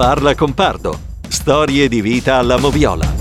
Parla 0.00 0.34
con 0.34 0.54
Pardo. 0.54 0.98
Storie 1.28 1.86
di 1.86 2.00
vita 2.00 2.36
alla 2.36 2.56
moviola. 2.56 3.19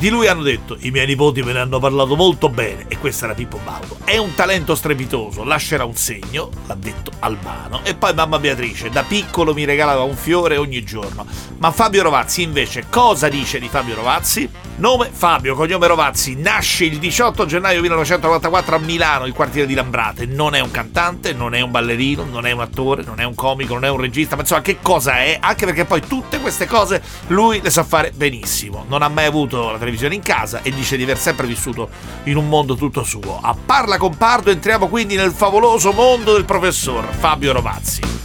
Di 0.00 0.08
lui 0.08 0.28
hanno 0.28 0.40
detto, 0.40 0.78
i 0.80 0.90
miei 0.90 1.06
nipoti 1.06 1.42
me 1.42 1.52
ne 1.52 1.58
hanno 1.58 1.78
parlato 1.78 2.16
molto 2.16 2.48
bene, 2.48 2.86
e 2.88 2.96
questo 2.96 3.26
era 3.26 3.34
Pippo 3.34 3.60
Baudo. 3.62 3.98
È 4.02 4.16
un 4.16 4.34
talento 4.34 4.74
strepitoso, 4.74 5.44
lascerà 5.44 5.84
un 5.84 5.94
segno, 5.94 6.48
l'ha 6.66 6.74
detto 6.74 7.10
Albano. 7.18 7.82
E 7.82 7.94
poi 7.94 8.14
mamma 8.14 8.38
Beatrice, 8.38 8.88
da 8.88 9.02
piccolo 9.02 9.52
mi 9.52 9.66
regalava 9.66 10.02
un 10.02 10.16
fiore 10.16 10.56
ogni 10.56 10.82
giorno. 10.84 11.26
Ma 11.58 11.70
Fabio 11.70 12.02
Rovazzi 12.02 12.40
invece, 12.40 12.86
cosa 12.88 13.28
dice 13.28 13.58
di 13.58 13.68
Fabio 13.68 13.94
Rovazzi? 13.94 14.48
Nome 14.76 15.10
Fabio, 15.12 15.54
cognome 15.54 15.86
Rovazzi, 15.86 16.34
nasce 16.34 16.86
il 16.86 16.98
18 16.98 17.44
gennaio 17.44 17.82
1994 17.82 18.76
a 18.76 18.78
Milano, 18.78 19.26
il 19.26 19.34
quartiere 19.34 19.66
di 19.66 19.74
Lambrate. 19.74 20.24
Non 20.24 20.54
è 20.54 20.60
un 20.60 20.70
cantante, 20.70 21.34
non 21.34 21.52
è 21.52 21.60
un 21.60 21.70
ballerino, 21.70 22.24
non 22.24 22.46
è 22.46 22.52
un 22.52 22.60
attore, 22.60 23.02
non 23.04 23.20
è 23.20 23.24
un 23.24 23.34
comico, 23.34 23.74
non 23.74 23.84
è 23.84 23.90
un 23.90 24.00
regista, 24.00 24.34
ma 24.34 24.40
insomma 24.40 24.62
che 24.62 24.78
cosa 24.80 25.18
è? 25.18 25.36
Anche 25.38 25.66
perché 25.66 25.84
poi 25.84 26.00
tutte 26.00 26.40
queste 26.40 26.66
cose 26.66 27.02
lui 27.26 27.60
le 27.60 27.68
sa 27.68 27.84
fare 27.84 28.12
benissimo. 28.14 28.86
Non 28.88 29.02
ha 29.02 29.08
mai 29.08 29.26
avuto 29.26 29.64
la 29.64 29.72
televisione 29.72 29.88
televisione 29.90 30.14
in 30.14 30.22
casa 30.22 30.62
e 30.62 30.70
dice 30.70 30.96
di 30.96 31.02
aver 31.02 31.18
sempre 31.18 31.46
vissuto 31.46 31.90
in 32.24 32.36
un 32.36 32.48
mondo 32.48 32.76
tutto 32.76 33.02
suo. 33.02 33.40
A 33.42 33.54
Parla 33.54 33.98
con 33.98 34.16
Pardo 34.16 34.50
entriamo 34.50 34.88
quindi 34.88 35.16
nel 35.16 35.32
favoloso 35.32 35.92
mondo 35.92 36.32
del 36.32 36.44
professor 36.44 37.04
Fabio 37.12 37.52
Rovazzi. 37.52 38.18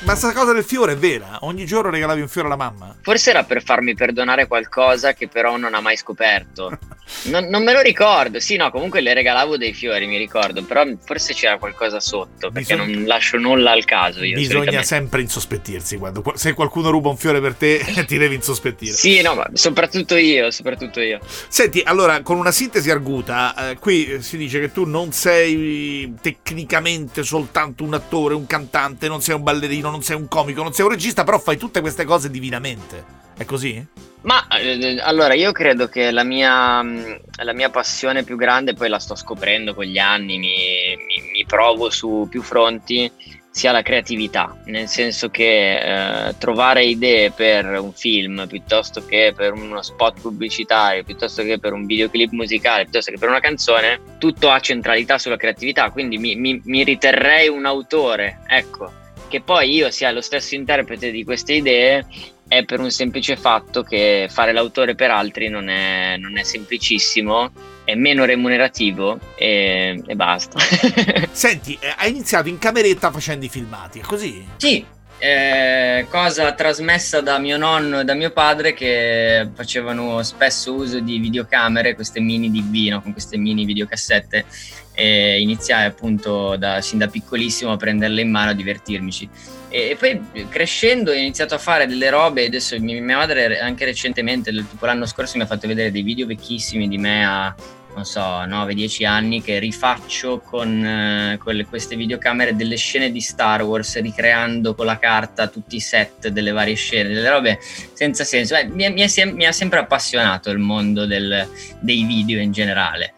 Ma 0.00 0.14
sta 0.16 0.32
cosa 0.32 0.52
del 0.52 0.64
fiore 0.64 0.92
è 0.92 0.96
vera? 0.96 1.38
Ogni 1.40 1.64
giorno 1.64 1.90
regalavi 1.90 2.20
un 2.20 2.28
fiore 2.28 2.48
alla 2.48 2.56
mamma? 2.56 2.94
Forse 3.00 3.30
era 3.30 3.42
per 3.44 3.62
farmi 3.62 3.94
perdonare 3.94 4.46
qualcosa 4.46 5.14
che 5.14 5.28
però 5.28 5.56
non 5.56 5.74
ha 5.74 5.80
mai 5.80 5.96
scoperto. 5.96 6.78
Non, 7.24 7.46
non, 7.46 7.62
me 7.62 7.72
lo 7.72 7.80
ricordo. 7.80 8.40
Sì, 8.40 8.56
no, 8.56 8.70
comunque 8.70 9.00
le 9.00 9.14
regalavo 9.14 9.56
dei 9.56 9.72
fiori, 9.72 10.06
mi 10.06 10.18
ricordo. 10.18 10.62
Però 10.64 10.84
forse 11.04 11.34
c'era 11.34 11.58
qualcosa 11.58 12.00
sotto. 12.00 12.50
Perché 12.50 12.74
Bisogna... 12.74 12.96
non 12.96 13.04
lascio 13.04 13.38
nulla 13.38 13.72
al 13.72 13.84
caso. 13.84 14.24
Io, 14.24 14.36
Bisogna 14.36 14.82
sempre 14.82 15.20
insospettirsi. 15.20 15.96
Quando, 15.96 16.22
se 16.34 16.52
qualcuno 16.54 16.90
ruba 16.90 17.08
un 17.08 17.16
fiore 17.16 17.40
per 17.40 17.54
te, 17.54 17.84
ti 18.06 18.18
devi 18.18 18.34
insospettire. 18.34 18.92
Sì, 18.92 19.20
no, 19.22 19.34
ma 19.34 19.48
soprattutto 19.52 20.16
io. 20.16 20.50
Soprattutto 20.50 21.00
io. 21.00 21.20
Senti, 21.48 21.82
allora, 21.84 22.22
con 22.22 22.36
una 22.36 22.52
sintesi 22.52 22.90
arguta, 22.90 23.70
eh, 23.70 23.78
qui 23.78 24.22
si 24.22 24.36
dice 24.36 24.60
che 24.60 24.72
tu 24.72 24.84
non 24.84 25.12
sei 25.12 26.14
tecnicamente 26.20 27.22
soltanto 27.22 27.84
un 27.84 27.94
attore, 27.94 28.34
un 28.34 28.46
cantante, 28.46 29.08
non 29.08 29.20
sei 29.22 29.34
un 29.34 29.42
ballerino, 29.42 29.90
non 29.90 30.02
sei 30.02 30.16
un 30.16 30.28
comico, 30.28 30.62
non 30.62 30.72
sei 30.72 30.84
un 30.84 30.90
regista, 30.90 31.24
però 31.24 31.38
fai 31.38 31.56
tutte 31.56 31.80
queste 31.80 32.04
cose 32.04 32.30
divinamente. 32.30 33.23
È 33.36 33.44
così? 33.44 33.84
Ma 34.22 34.46
eh, 34.48 34.98
allora 35.02 35.34
io 35.34 35.52
credo 35.52 35.88
che 35.88 36.10
la 36.10 36.24
mia, 36.24 36.82
la 36.82 37.52
mia, 37.52 37.68
passione 37.68 38.22
più 38.22 38.36
grande, 38.36 38.72
poi 38.72 38.88
la 38.88 38.98
sto 38.98 39.14
scoprendo 39.14 39.74
con 39.74 39.84
gli 39.84 39.98
anni, 39.98 40.38
mi, 40.38 40.96
mi, 40.96 41.30
mi 41.30 41.44
provo 41.44 41.90
su 41.90 42.26
più 42.30 42.40
fronti, 42.40 43.10
sia 43.50 43.70
la 43.70 43.82
creatività, 43.82 44.56
nel 44.64 44.88
senso 44.88 45.28
che 45.28 46.28
eh, 46.28 46.38
trovare 46.38 46.86
idee 46.86 47.30
per 47.32 47.66
un 47.78 47.92
film 47.92 48.46
piuttosto 48.48 49.04
che 49.04 49.32
per 49.36 49.52
uno 49.52 49.82
spot 49.82 50.22
pubblicitario, 50.22 51.04
piuttosto 51.04 51.42
che 51.42 51.58
per 51.58 51.72
un 51.72 51.84
videoclip 51.84 52.32
musicale, 52.32 52.84
piuttosto 52.84 53.12
che 53.12 53.18
per 53.18 53.28
una 53.28 53.40
canzone, 53.40 54.00
tutto 54.18 54.50
ha 54.50 54.58
centralità 54.58 55.18
sulla 55.18 55.36
creatività, 55.36 55.90
quindi 55.90 56.16
mi, 56.16 56.60
mi 56.64 56.82
riterrei 56.82 57.48
un 57.48 57.66
autore, 57.66 58.40
ecco. 58.48 59.02
Che 59.28 59.40
poi 59.40 59.72
io 59.72 59.90
sia 59.90 60.12
lo 60.12 60.20
stesso 60.20 60.54
interprete 60.54 61.10
di 61.10 61.24
queste 61.24 61.54
idee 61.54 62.06
è 62.46 62.64
per 62.64 62.80
un 62.80 62.90
semplice 62.90 63.36
fatto 63.36 63.82
che 63.82 64.28
fare 64.30 64.52
l'autore 64.52 64.94
per 64.94 65.10
altri 65.10 65.48
non 65.48 65.68
è, 65.68 66.16
non 66.18 66.38
è 66.38 66.42
semplicissimo, 66.42 67.50
è 67.84 67.94
meno 67.94 68.24
remunerativo 68.24 69.18
e, 69.36 70.02
e 70.06 70.14
basta. 70.14 70.58
Senti, 71.32 71.76
eh, 71.80 71.94
hai 71.96 72.10
iniziato 72.10 72.48
in 72.48 72.58
cameretta 72.58 73.10
facendo 73.10 73.44
i 73.44 73.48
filmati, 73.48 74.00
è 74.00 74.02
così? 74.02 74.46
Sì, 74.56 74.84
eh, 75.18 76.06
cosa 76.10 76.52
trasmessa 76.52 77.20
da 77.20 77.38
mio 77.38 77.56
nonno 77.56 78.00
e 78.00 78.04
da 78.04 78.14
mio 78.14 78.30
padre 78.30 78.74
che 78.74 79.48
facevano 79.54 80.22
spesso 80.22 80.74
uso 80.74 81.00
di 81.00 81.18
videocamere, 81.18 81.94
queste 81.94 82.20
mini 82.20 82.50
DV, 82.50 82.90
no? 82.90 83.02
con 83.02 83.12
queste 83.12 83.38
mini 83.38 83.64
videocassette 83.64 84.44
e 84.92 85.40
iniziai 85.40 85.86
appunto 85.86 86.56
da, 86.56 86.80
sin 86.80 86.98
da 86.98 87.08
piccolissimo 87.08 87.72
a 87.72 87.76
prenderle 87.76 88.20
in 88.20 88.30
mano 88.30 88.50
a 88.50 88.54
divertirmici. 88.54 89.28
E, 89.74 89.96
poi 89.98 90.20
crescendo 90.48 91.10
ho 91.10 91.14
iniziato 91.14 91.56
a 91.56 91.58
fare 91.58 91.88
delle 91.88 92.08
robe, 92.08 92.46
adesso 92.46 92.78
mia, 92.78 93.16
madre 93.16 93.58
anche 93.58 93.84
recentemente, 93.84 94.52
tipo 94.52 94.86
l'anno 94.86 95.04
scorso 95.04 95.36
mi 95.36 95.42
ha 95.42 95.46
fatto 95.46 95.66
vedere 95.66 95.90
dei 95.90 96.02
video 96.02 96.26
vecchissimi 96.26 96.86
di 96.86 96.96
me 96.96 97.26
a 97.26 97.52
non 97.92 98.04
so, 98.04 98.20
9-10 98.20 99.04
anni 99.04 99.42
che 99.42 99.58
rifaccio 99.58 100.40
con 100.40 100.84
eh, 100.84 101.38
quelle, 101.42 101.64
queste 101.64 101.96
videocamere 101.96 102.54
delle 102.54 102.76
scene 102.76 103.10
di 103.10 103.20
Star 103.20 103.62
Wars, 103.62 104.00
ricreando 104.00 104.74
con 104.74 104.86
la 104.86 104.98
carta 104.98 105.48
tutti 105.48 105.76
i 105.76 105.80
set 105.80 106.28
delle 106.28 106.52
varie 106.52 106.74
scene, 106.74 107.08
delle 107.12 107.30
robe 107.30 107.58
senza 107.92 108.22
senso. 108.22 108.54
Eh, 108.54 108.66
mi, 108.66 108.92
mi, 108.92 109.46
ha 109.46 109.52
sempre 109.52 109.78
appassionato 109.80 110.50
il 110.50 110.58
mondo 110.58 111.04
del, 111.04 111.48
dei 111.80 112.04
video 112.04 112.40
in 112.40 112.52
generale. 112.52 113.14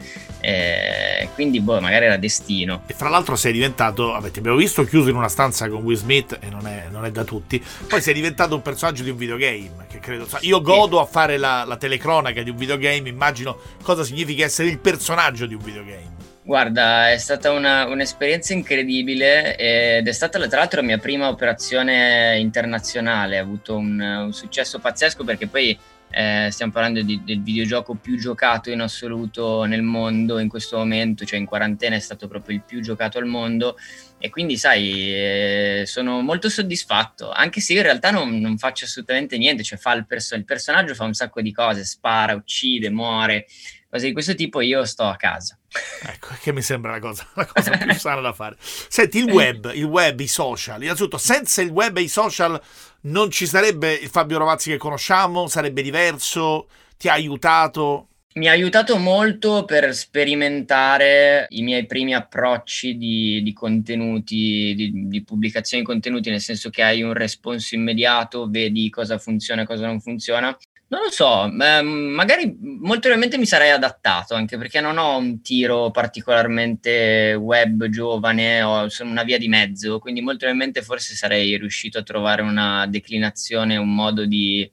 Eh, 0.48 1.28
quindi, 1.34 1.60
boh, 1.60 1.80
magari 1.80 2.04
era 2.04 2.16
destino. 2.16 2.84
E 2.86 2.94
fra 2.94 3.08
l'altro, 3.08 3.34
sei 3.34 3.52
diventato, 3.52 4.16
ti 4.30 4.38
abbiamo 4.38 4.56
visto 4.56 4.84
chiuso 4.84 5.08
in 5.08 5.16
una 5.16 5.26
stanza 5.26 5.68
con 5.68 5.82
Will 5.82 5.96
Smith, 5.96 6.38
e 6.40 6.48
non 6.50 6.68
è, 6.68 6.84
non 6.88 7.04
è 7.04 7.10
da 7.10 7.24
tutti. 7.24 7.60
Poi 7.88 8.00
sei 8.00 8.14
diventato 8.14 8.54
un 8.54 8.62
personaggio 8.62 9.02
di 9.02 9.10
un 9.10 9.16
videogame. 9.16 9.86
Che 9.90 9.98
credo, 9.98 10.28
io 10.42 10.60
godo 10.60 11.00
a 11.00 11.04
fare 11.04 11.36
la, 11.36 11.64
la 11.64 11.76
telecronaca 11.76 12.44
di 12.44 12.50
un 12.50 12.56
videogame. 12.56 13.08
Immagino 13.08 13.58
cosa 13.82 14.04
significa 14.04 14.44
essere 14.44 14.68
il 14.68 14.78
personaggio 14.78 15.46
di 15.46 15.54
un 15.54 15.64
videogame. 15.64 16.14
Guarda, 16.44 17.10
è 17.10 17.18
stata 17.18 17.50
una, 17.50 17.86
un'esperienza 17.86 18.52
incredibile 18.52 19.56
ed 19.56 20.06
è 20.06 20.12
stata 20.12 20.38
tra 20.46 20.58
l'altro 20.60 20.80
la 20.80 20.86
mia 20.86 20.98
prima 20.98 21.28
operazione 21.28 22.38
internazionale. 22.38 23.36
Ha 23.36 23.42
avuto 23.42 23.74
un, 23.74 23.98
un 23.98 24.32
successo 24.32 24.78
pazzesco 24.78 25.24
perché 25.24 25.48
poi 25.48 25.76
eh, 26.16 26.48
stiamo 26.50 26.72
parlando 26.72 27.02
di, 27.02 27.20
del 27.22 27.42
videogioco 27.42 27.94
più 27.94 28.16
giocato 28.16 28.70
in 28.70 28.80
assoluto 28.80 29.64
nel 29.64 29.82
mondo 29.82 30.38
in 30.38 30.48
questo 30.48 30.78
momento, 30.78 31.26
cioè 31.26 31.38
in 31.38 31.44
quarantena 31.44 31.94
è 31.94 31.98
stato 31.98 32.26
proprio 32.26 32.56
il 32.56 32.62
più 32.62 32.80
giocato 32.80 33.18
al 33.18 33.26
mondo 33.26 33.76
e 34.16 34.30
quindi 34.30 34.56
sai, 34.56 35.12
eh, 35.14 35.82
sono 35.84 36.22
molto 36.22 36.48
soddisfatto, 36.48 37.30
anche 37.30 37.60
se 37.60 37.74
io 37.74 37.80
in 37.80 37.84
realtà 37.84 38.10
non, 38.10 38.40
non 38.40 38.56
faccio 38.56 38.86
assolutamente 38.86 39.36
niente, 39.36 39.62
cioè 39.62 39.78
il, 39.94 40.06
perso- 40.06 40.36
il 40.36 40.46
personaggio 40.46 40.94
fa 40.94 41.04
un 41.04 41.12
sacco 41.12 41.42
di 41.42 41.52
cose, 41.52 41.84
spara, 41.84 42.34
uccide, 42.34 42.88
muore, 42.88 43.44
cose 43.90 44.06
di 44.06 44.12
questo 44.14 44.34
tipo, 44.34 44.62
io 44.62 44.86
sto 44.86 45.02
a 45.02 45.16
casa. 45.16 45.58
Ecco, 46.02 46.28
che 46.40 46.52
mi 46.52 46.62
sembra 46.62 46.92
la 46.92 46.98
cosa, 46.98 47.26
la 47.34 47.44
cosa 47.44 47.76
più 47.76 47.92
sana 47.92 48.22
da 48.22 48.32
fare. 48.32 48.56
Senti, 48.58 49.18
il 49.18 49.28
web, 49.30 49.70
il 49.74 49.84
web, 49.84 50.18
i 50.18 50.28
social, 50.28 50.82
innanzitutto 50.82 51.18
senza 51.18 51.60
il 51.60 51.68
web 51.68 51.98
e 51.98 52.02
i 52.02 52.08
social 52.08 52.58
non 53.06 53.30
ci 53.30 53.46
sarebbe 53.46 53.92
il 53.92 54.08
Fabio 54.08 54.38
Rovazzi 54.38 54.70
che 54.70 54.76
conosciamo, 54.76 55.46
sarebbe 55.46 55.82
diverso, 55.82 56.68
ti 56.96 57.08
ha 57.08 57.12
aiutato? 57.12 58.08
Mi 58.34 58.48
ha 58.48 58.52
aiutato 58.52 58.98
molto 58.98 59.64
per 59.64 59.94
sperimentare 59.94 61.46
i 61.50 61.62
miei 61.62 61.86
primi 61.86 62.14
approcci 62.14 62.98
di, 62.98 63.42
di 63.42 63.52
contenuti, 63.54 64.74
di, 64.76 65.08
di, 65.08 65.24
pubblicazione 65.24 65.82
di 65.82 65.88
contenuti, 65.88 66.28
nel 66.28 66.40
senso 66.40 66.68
che 66.68 66.82
hai 66.82 67.02
un 67.02 67.14
responso 67.14 67.74
immediato, 67.74 68.46
vedi 68.50 68.90
cosa 68.90 69.16
funziona 69.16 69.62
e 69.62 69.66
cosa 69.66 69.86
non 69.86 70.00
funziona. 70.00 70.56
Non 70.88 71.00
lo 71.02 71.10
so, 71.10 71.46
eh, 71.46 71.82
magari 71.82 72.56
molto 72.60 73.08
probabilmente 73.08 73.38
mi 73.38 73.46
sarei 73.46 73.70
adattato, 73.70 74.34
anche 74.34 74.56
perché 74.56 74.80
non 74.80 74.98
ho 74.98 75.16
un 75.16 75.42
tiro 75.42 75.90
particolarmente 75.90 77.34
web 77.34 77.86
giovane, 77.88 78.62
ho, 78.62 78.88
sono 78.88 79.10
una 79.10 79.24
via 79.24 79.36
di 79.36 79.48
mezzo, 79.48 79.98
quindi 79.98 80.20
molto 80.20 80.46
probabilmente 80.46 80.82
forse 80.82 81.16
sarei 81.16 81.56
riuscito 81.56 81.98
a 81.98 82.04
trovare 82.04 82.42
una 82.42 82.86
declinazione, 82.86 83.76
un 83.76 83.92
modo 83.92 84.26
di, 84.26 84.70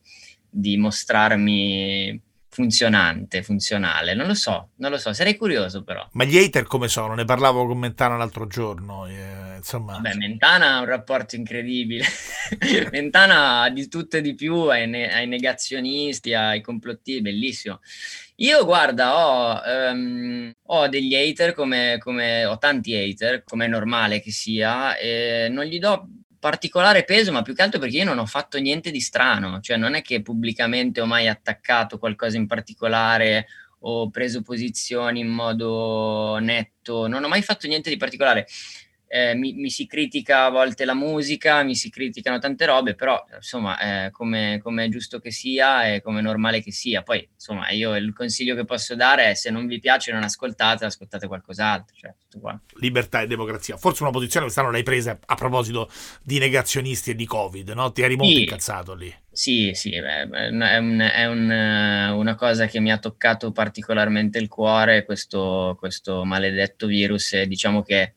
di 0.48 0.76
mostrarmi 0.76 2.22
funzionante, 2.54 3.42
funzionale. 3.42 4.14
Non 4.14 4.28
lo 4.28 4.34
so, 4.34 4.70
non 4.76 4.92
lo 4.92 4.96
so, 4.96 5.12
sarei 5.12 5.36
curioso 5.36 5.82
però. 5.82 6.06
Ma 6.12 6.22
gli 6.22 6.38
hater 6.38 6.62
come 6.62 6.86
sono? 6.86 7.14
Ne 7.14 7.24
parlavo 7.24 7.66
con 7.66 7.78
Mentana 7.78 8.16
l'altro 8.16 8.46
giorno. 8.46 9.06
Eh, 9.08 9.56
insomma. 9.56 9.98
Beh, 9.98 10.14
Mentana 10.14 10.76
ha 10.76 10.78
un 10.78 10.86
rapporto 10.86 11.34
incredibile. 11.34 12.04
Mentana 12.92 13.62
ha 13.62 13.70
di 13.70 13.88
tutto 13.88 14.18
e 14.18 14.20
di 14.20 14.36
più, 14.36 14.54
ai, 14.68 14.86
ne- 14.86 15.12
ai 15.12 15.26
negazionisti, 15.26 16.32
ai 16.32 16.60
complotti, 16.60 17.20
bellissimo. 17.20 17.80
Io 18.36 18.64
guarda, 18.64 19.16
ho, 19.16 19.90
um, 19.92 20.52
ho 20.66 20.88
degli 20.88 21.14
hater 21.16 21.54
come, 21.54 21.98
come, 21.98 22.44
ho 22.44 22.56
tanti 22.58 22.94
hater, 22.94 23.42
come 23.42 23.64
è 23.64 23.68
normale 23.68 24.20
che 24.20 24.30
sia, 24.30 24.96
e 24.96 25.48
non 25.50 25.64
gli 25.64 25.80
do 25.80 26.06
particolare 26.44 27.04
peso, 27.04 27.32
ma 27.32 27.40
più 27.40 27.54
che 27.54 27.62
altro 27.62 27.80
perché 27.80 27.96
io 27.96 28.04
non 28.04 28.18
ho 28.18 28.26
fatto 28.26 28.58
niente 28.58 28.90
di 28.90 29.00
strano, 29.00 29.60
cioè 29.60 29.78
non 29.78 29.94
è 29.94 30.02
che 30.02 30.20
pubblicamente 30.20 31.00
ho 31.00 31.06
mai 31.06 31.26
attaccato 31.26 31.96
qualcosa 31.96 32.36
in 32.36 32.46
particolare 32.46 33.46
o 33.86 34.10
preso 34.10 34.42
posizioni 34.42 35.20
in 35.20 35.28
modo 35.28 36.36
netto, 36.42 37.06
non 37.06 37.24
ho 37.24 37.28
mai 37.28 37.40
fatto 37.40 37.66
niente 37.66 37.88
di 37.88 37.96
particolare. 37.96 38.46
Eh, 39.06 39.34
mi, 39.34 39.52
mi, 39.54 39.70
si 39.70 39.86
critica 39.86 40.46
a 40.46 40.50
volte 40.50 40.84
la 40.84 40.94
musica, 40.94 41.62
mi 41.62 41.74
si 41.76 41.90
criticano 41.90 42.38
tante 42.38 42.66
robe, 42.66 42.94
però 42.94 43.22
insomma, 43.34 44.06
eh, 44.06 44.10
come, 44.10 44.60
come, 44.62 44.84
è 44.84 44.88
giusto 44.88 45.20
che 45.20 45.30
sia 45.30 45.86
e 45.92 46.00
come 46.02 46.18
è 46.18 46.22
normale 46.22 46.60
che 46.60 46.72
sia. 46.72 47.02
Poi, 47.02 47.28
insomma, 47.32 47.70
io 47.70 47.94
il 47.96 48.12
consiglio 48.12 48.54
che 48.54 48.64
posso 48.64 48.94
dare 48.94 49.30
è 49.30 49.34
se 49.34 49.50
non 49.50 49.66
vi 49.66 49.78
piace 49.78 50.12
non 50.12 50.22
ascoltate, 50.22 50.84
ascoltate 50.84 51.26
qualcos'altro. 51.26 51.94
Cioè, 51.96 52.12
Libertà 52.80 53.20
e 53.20 53.26
democrazia. 53.26 53.76
Forse 53.76 54.02
una 54.02 54.10
posizione 54.10 54.46
quest'anno 54.46 54.70
l'hai 54.70 54.82
presa 54.82 55.18
a 55.24 55.34
proposito 55.34 55.88
di 56.22 56.38
negazionisti 56.38 57.10
e 57.10 57.14
di 57.14 57.26
Covid, 57.26 57.68
no? 57.70 57.92
Ti 57.92 58.02
eri 58.02 58.16
molto 58.16 58.34
sì. 58.34 58.40
incazzato 58.40 58.94
lì. 58.94 59.14
Sì, 59.30 59.72
sì, 59.74 59.90
beh, 59.90 60.28
è, 60.30 60.76
un, 60.78 60.98
è 61.00 61.26
un, 61.26 61.50
una 62.16 62.34
cosa 62.36 62.66
che 62.66 62.80
mi 62.80 62.92
ha 62.92 62.98
toccato 62.98 63.52
particolarmente 63.52 64.38
il 64.38 64.48
cuore, 64.48 65.04
questo, 65.04 65.76
questo 65.78 66.24
maledetto 66.24 66.86
virus. 66.86 67.32
E 67.34 67.46
diciamo 67.46 67.82
che 67.82 68.14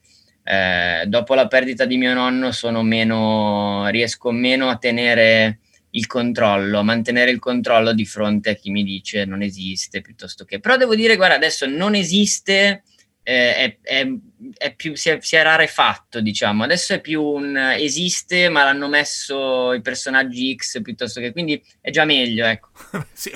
eh, 0.50 1.06
dopo 1.08 1.34
la 1.34 1.48
perdita 1.48 1.84
di 1.84 1.98
mio 1.98 2.14
nonno 2.14 2.52
sono 2.52 2.82
meno, 2.82 3.88
riesco 3.90 4.32
meno 4.32 4.70
a 4.70 4.78
tenere 4.78 5.60
il 5.92 6.08
controllo, 6.08 6.80
a 6.80 6.84
mantenere 6.84 7.32
il 7.32 7.40
controllo 7.40 7.92
di 7.92 8.06
fronte 8.06 8.52
a 8.52 8.54
chi 8.54 8.70
mi 8.70 8.84
dice 8.84 9.26
non 9.26 9.42
esiste 9.42 10.00
piuttosto 10.00 10.46
che. 10.46 10.60
Però 10.60 10.78
devo 10.78 10.96
dire, 10.96 11.18
guarda, 11.18 11.36
adesso 11.36 11.66
non 11.66 11.96
esiste 11.96 12.84
eh, 13.24 13.56
è, 13.56 13.78
è, 13.82 14.08
è 14.56 14.74
più, 14.76 14.96
si, 14.96 15.10
è, 15.10 15.18
si, 15.22 15.36
è, 15.36 15.42
rarefatto, 15.42 16.22
diciamo. 16.22 16.64
Adesso 16.64 16.94
è 16.94 17.02
più 17.02 17.24
un 17.24 17.58
esiste, 17.58 18.50
ma 18.50 18.64
l'hanno 18.64 18.88
messo 18.88 19.74
i 19.74 19.82
personaggi 19.82 20.56
X 20.56 20.82
piuttosto 20.82 21.20
che 21.20 21.32
quindi 21.32 21.62
è 21.82 21.90
già 21.90 22.06
meglio, 22.06 22.46
ecco. 22.46 22.70
sì, 23.14 23.32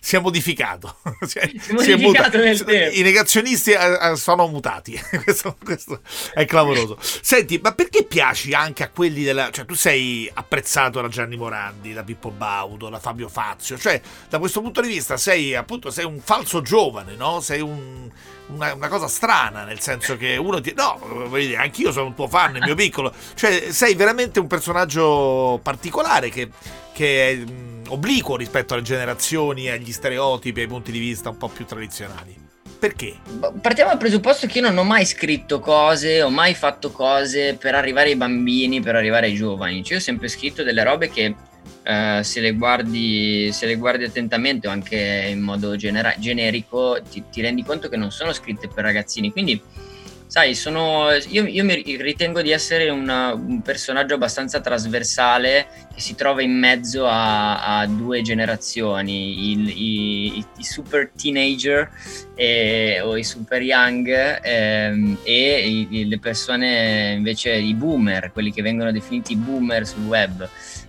si 0.00 0.16
è 0.16 0.20
modificato. 0.20 0.98
si 1.26 1.38
è, 1.38 1.50
si 1.58 1.70
è 1.70 1.96
modificato 1.96 2.38
nel 2.38 2.62
tempo. 2.62 2.96
I 2.96 3.02
negazionisti 3.02 3.72
eh, 3.72 4.10
eh, 4.10 4.16
sono 4.16 4.46
mutati. 4.46 4.98
questo, 5.24 5.56
questo, 5.62 6.02
è 6.32 6.44
clamoroso. 6.44 6.98
Senti, 7.00 7.58
ma 7.60 7.74
perché 7.74 8.04
piaci 8.04 8.52
anche 8.52 8.84
a 8.84 8.90
quelli 8.90 9.24
della. 9.24 9.50
Cioè, 9.50 9.64
tu 9.64 9.74
sei 9.74 10.30
apprezzato 10.32 11.00
da 11.00 11.08
Gianni 11.08 11.36
Morandi, 11.36 11.92
da 11.92 12.04
Pippo 12.04 12.30
Baudo, 12.30 12.88
da 12.88 13.00
Fabio 13.00 13.28
Fazio. 13.28 13.76
Cioè, 13.76 14.00
da 14.28 14.38
questo 14.38 14.60
punto 14.60 14.80
di 14.80 14.88
vista, 14.88 15.16
sei 15.16 15.54
appunto 15.56 15.90
sei 15.90 16.04
un 16.04 16.20
falso 16.20 16.62
giovane, 16.62 17.16
no? 17.16 17.40
Sei 17.40 17.60
un 17.60 18.10
una, 18.48 18.74
una, 18.74 18.88
cosa 18.88 19.08
strana, 19.08 19.64
nel 19.64 19.80
senso 19.80 20.16
che 20.16 20.36
uno 20.36 20.60
ti... 20.60 20.72
No, 20.74 20.98
voglio 21.00 21.46
dire, 21.46 21.56
anch'io 21.56 21.92
sono 21.92 22.06
un 22.06 22.14
tuo 22.14 22.28
fan, 22.28 22.56
il 22.56 22.62
mio 22.62 22.74
piccolo. 22.76 23.12
Cioè, 23.34 23.70
sei 23.70 23.94
veramente 23.94 24.40
un 24.40 24.46
personaggio 24.46 25.60
particolare 25.62 26.28
che, 26.28 26.50
che 26.92 27.30
è 27.30 27.34
mh, 27.36 27.84
obliquo 27.88 28.36
rispetto 28.36 28.74
alle 28.74 28.82
generazioni, 28.82 29.68
agli 29.68 29.92
stereotipi, 29.92 30.60
ai 30.60 30.66
punti 30.66 30.92
di 30.92 30.98
vista 30.98 31.30
un 31.30 31.36
po' 31.36 31.48
più 31.48 31.64
tradizionali. 31.64 32.46
Perché? 32.78 33.16
Partiamo 33.60 33.90
dal 33.90 33.98
presupposto 33.98 34.46
che 34.46 34.58
io 34.58 34.68
non 34.68 34.78
ho 34.78 34.84
mai 34.84 35.04
scritto 35.04 35.58
cose, 35.58 36.22
ho 36.22 36.30
mai 36.30 36.54
fatto 36.54 36.92
cose 36.92 37.54
per 37.54 37.74
arrivare 37.74 38.10
ai 38.10 38.16
bambini, 38.16 38.80
per 38.80 38.94
arrivare 38.94 39.26
ai 39.26 39.34
giovani. 39.34 39.82
Cioè, 39.82 39.94
io 39.94 39.98
ho 39.98 40.02
sempre 40.02 40.28
scritto 40.28 40.62
delle 40.62 40.84
robe 40.84 41.10
che 41.10 41.34
Uh, 41.88 42.20
se, 42.20 42.40
le 42.40 42.52
guardi, 42.52 43.50
se, 43.50 43.64
le 43.64 43.76
guardi, 43.76 44.04
attentamente 44.04 44.68
o 44.68 44.70
anche 44.70 45.28
in 45.30 45.40
modo 45.40 45.74
genera- 45.74 46.14
generico 46.18 46.98
ti, 47.08 47.24
ti, 47.30 47.40
rendi 47.40 47.64
conto 47.64 47.88
che 47.88 47.96
non 47.96 48.10
sono 48.10 48.34
scritte 48.34 48.68
per 48.68 48.84
ragazzini. 48.84 49.32
Quindi 49.32 49.58
sai 50.28 50.54
sono, 50.54 51.08
io, 51.28 51.46
io, 51.46 51.64
mi 51.64 51.82
ritengo 51.96 52.42
di 52.42 52.50
essere 52.50 52.90
una, 52.90 53.32
un 53.32 53.62
personaggio 53.62 54.14
abbastanza 54.14 54.60
trasversale 54.60 55.66
che 55.92 56.00
si 56.00 56.14
trova 56.14 56.42
in 56.42 56.56
mezzo 56.56 57.06
a, 57.06 57.78
a 57.78 57.86
due 57.86 58.20
generazioni 58.20 59.52
il, 59.52 59.68
i, 59.68 60.38
i, 60.38 60.64
super 60.64 61.10
teenager 61.16 61.90
e, 62.34 63.00
o 63.02 63.16
i 63.16 63.24
super 63.24 63.62
young 63.62 64.40
ehm, 64.42 65.18
e 65.22 65.88
le 65.90 66.18
persone 66.18 67.14
invece 67.16 67.54
i 67.54 67.72
boomer 67.72 68.30
quelli 68.30 68.52
che 68.52 68.60
vengono 68.60 68.92
definiti 68.92 69.34
boomer 69.34 69.86
sul 69.86 70.04
web 70.04 70.46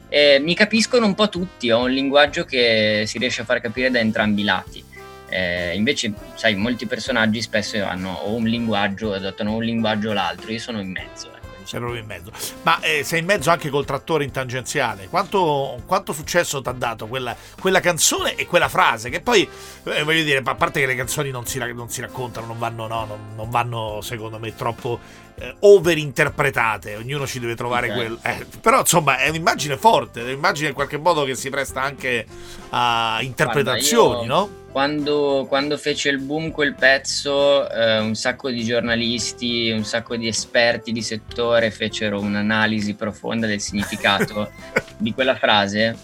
eh, 0.09 0.39
mi 0.39 0.55
capiscono 0.55 1.05
un 1.05 1.13
po' 1.13 1.29
tutti, 1.29 1.71
ho 1.71 1.83
un 1.83 1.91
linguaggio 1.91 2.43
che 2.43 3.03
si 3.05 3.19
riesce 3.19 3.41
a 3.41 3.45
far 3.45 3.61
capire 3.61 3.91
da 3.91 3.99
entrambi 3.99 4.41
i 4.41 4.43
lati. 4.43 4.83
Eh, 5.29 5.75
invece, 5.75 6.11
sai, 6.33 6.55
molti 6.55 6.87
personaggi 6.87 7.41
spesso 7.41 7.83
hanno 7.83 8.13
o 8.13 8.33
un 8.33 8.45
linguaggio, 8.45 9.13
adottano 9.13 9.55
un 9.55 9.63
linguaggio 9.63 10.09
o 10.09 10.13
l'altro, 10.13 10.51
io 10.51 10.59
sono 10.59 10.79
in 10.79 10.91
mezzo. 10.91 11.27
Ecco, 11.27 11.55
diciamo. 11.59 11.95
In 11.95 12.05
mezzo. 12.05 12.31
Ma 12.63 12.79
eh, 12.81 13.03
sei 13.03 13.19
in 13.19 13.25
mezzo 13.25 13.51
anche 13.51 13.69
col 13.69 13.85
trattore 13.85 14.23
in 14.23 14.31
tangenziale. 14.31 15.07
Quanto, 15.07 15.83
quanto 15.85 16.13
successo 16.13 16.61
ti 16.61 16.69
ha 16.69 16.73
dato 16.73 17.05
quella, 17.05 17.35
quella, 17.59 17.79
canzone 17.79 18.33
e 18.33 18.47
quella 18.47 18.69
frase? 18.69 19.11
Che 19.11 19.21
poi, 19.21 19.47
eh, 19.83 20.03
voglio 20.03 20.23
dire, 20.23 20.41
a 20.43 20.55
parte 20.55 20.79
che 20.79 20.87
le 20.87 20.95
canzoni 20.95 21.29
non 21.29 21.45
si, 21.45 21.59
non 21.59 21.89
si 21.89 22.01
raccontano, 22.01 22.47
non 22.47 22.57
vanno, 22.57 22.87
no, 22.87 23.05
non, 23.05 23.19
non 23.35 23.49
vanno, 23.51 23.99
secondo 24.01 24.39
me, 24.39 24.55
troppo 24.55 25.27
eh, 25.39 25.55
overinterpretate, 25.59 26.95
ognuno 26.95 27.25
ci 27.25 27.39
deve 27.39 27.55
trovare 27.55 27.89
okay. 27.89 27.97
quello. 27.97 28.19
Eh, 28.21 28.45
però 28.61 28.79
insomma 28.79 29.17
è 29.17 29.29
un'immagine 29.29 29.77
forte, 29.77 30.21
è 30.21 30.23
un'immagine 30.23 30.69
in 30.69 30.73
qualche 30.73 30.97
modo 30.97 31.23
che 31.23 31.35
si 31.35 31.49
presta 31.49 31.81
anche 31.81 32.25
a 32.69 33.19
interpretazioni, 33.21 34.25
Guarda, 34.25 34.33
no? 34.33 34.57
Quando, 34.71 35.45
quando, 35.49 35.77
fece 35.77 36.09
il 36.09 36.19
boom 36.19 36.51
quel 36.51 36.75
pezzo, 36.75 37.67
eh, 37.69 37.97
un 37.99 38.13
sacco 38.13 38.49
di 38.51 38.63
giornalisti, 38.63 39.71
un 39.71 39.83
sacco 39.83 40.15
di 40.15 40.27
esperti 40.27 40.91
di 40.91 41.01
settore 41.01 41.71
fecero 41.71 42.19
un'analisi 42.19 42.93
profonda 42.93 43.47
del 43.47 43.61
significato 43.61 44.51
di 44.97 45.11
quella 45.13 45.35
frase. 45.35 45.97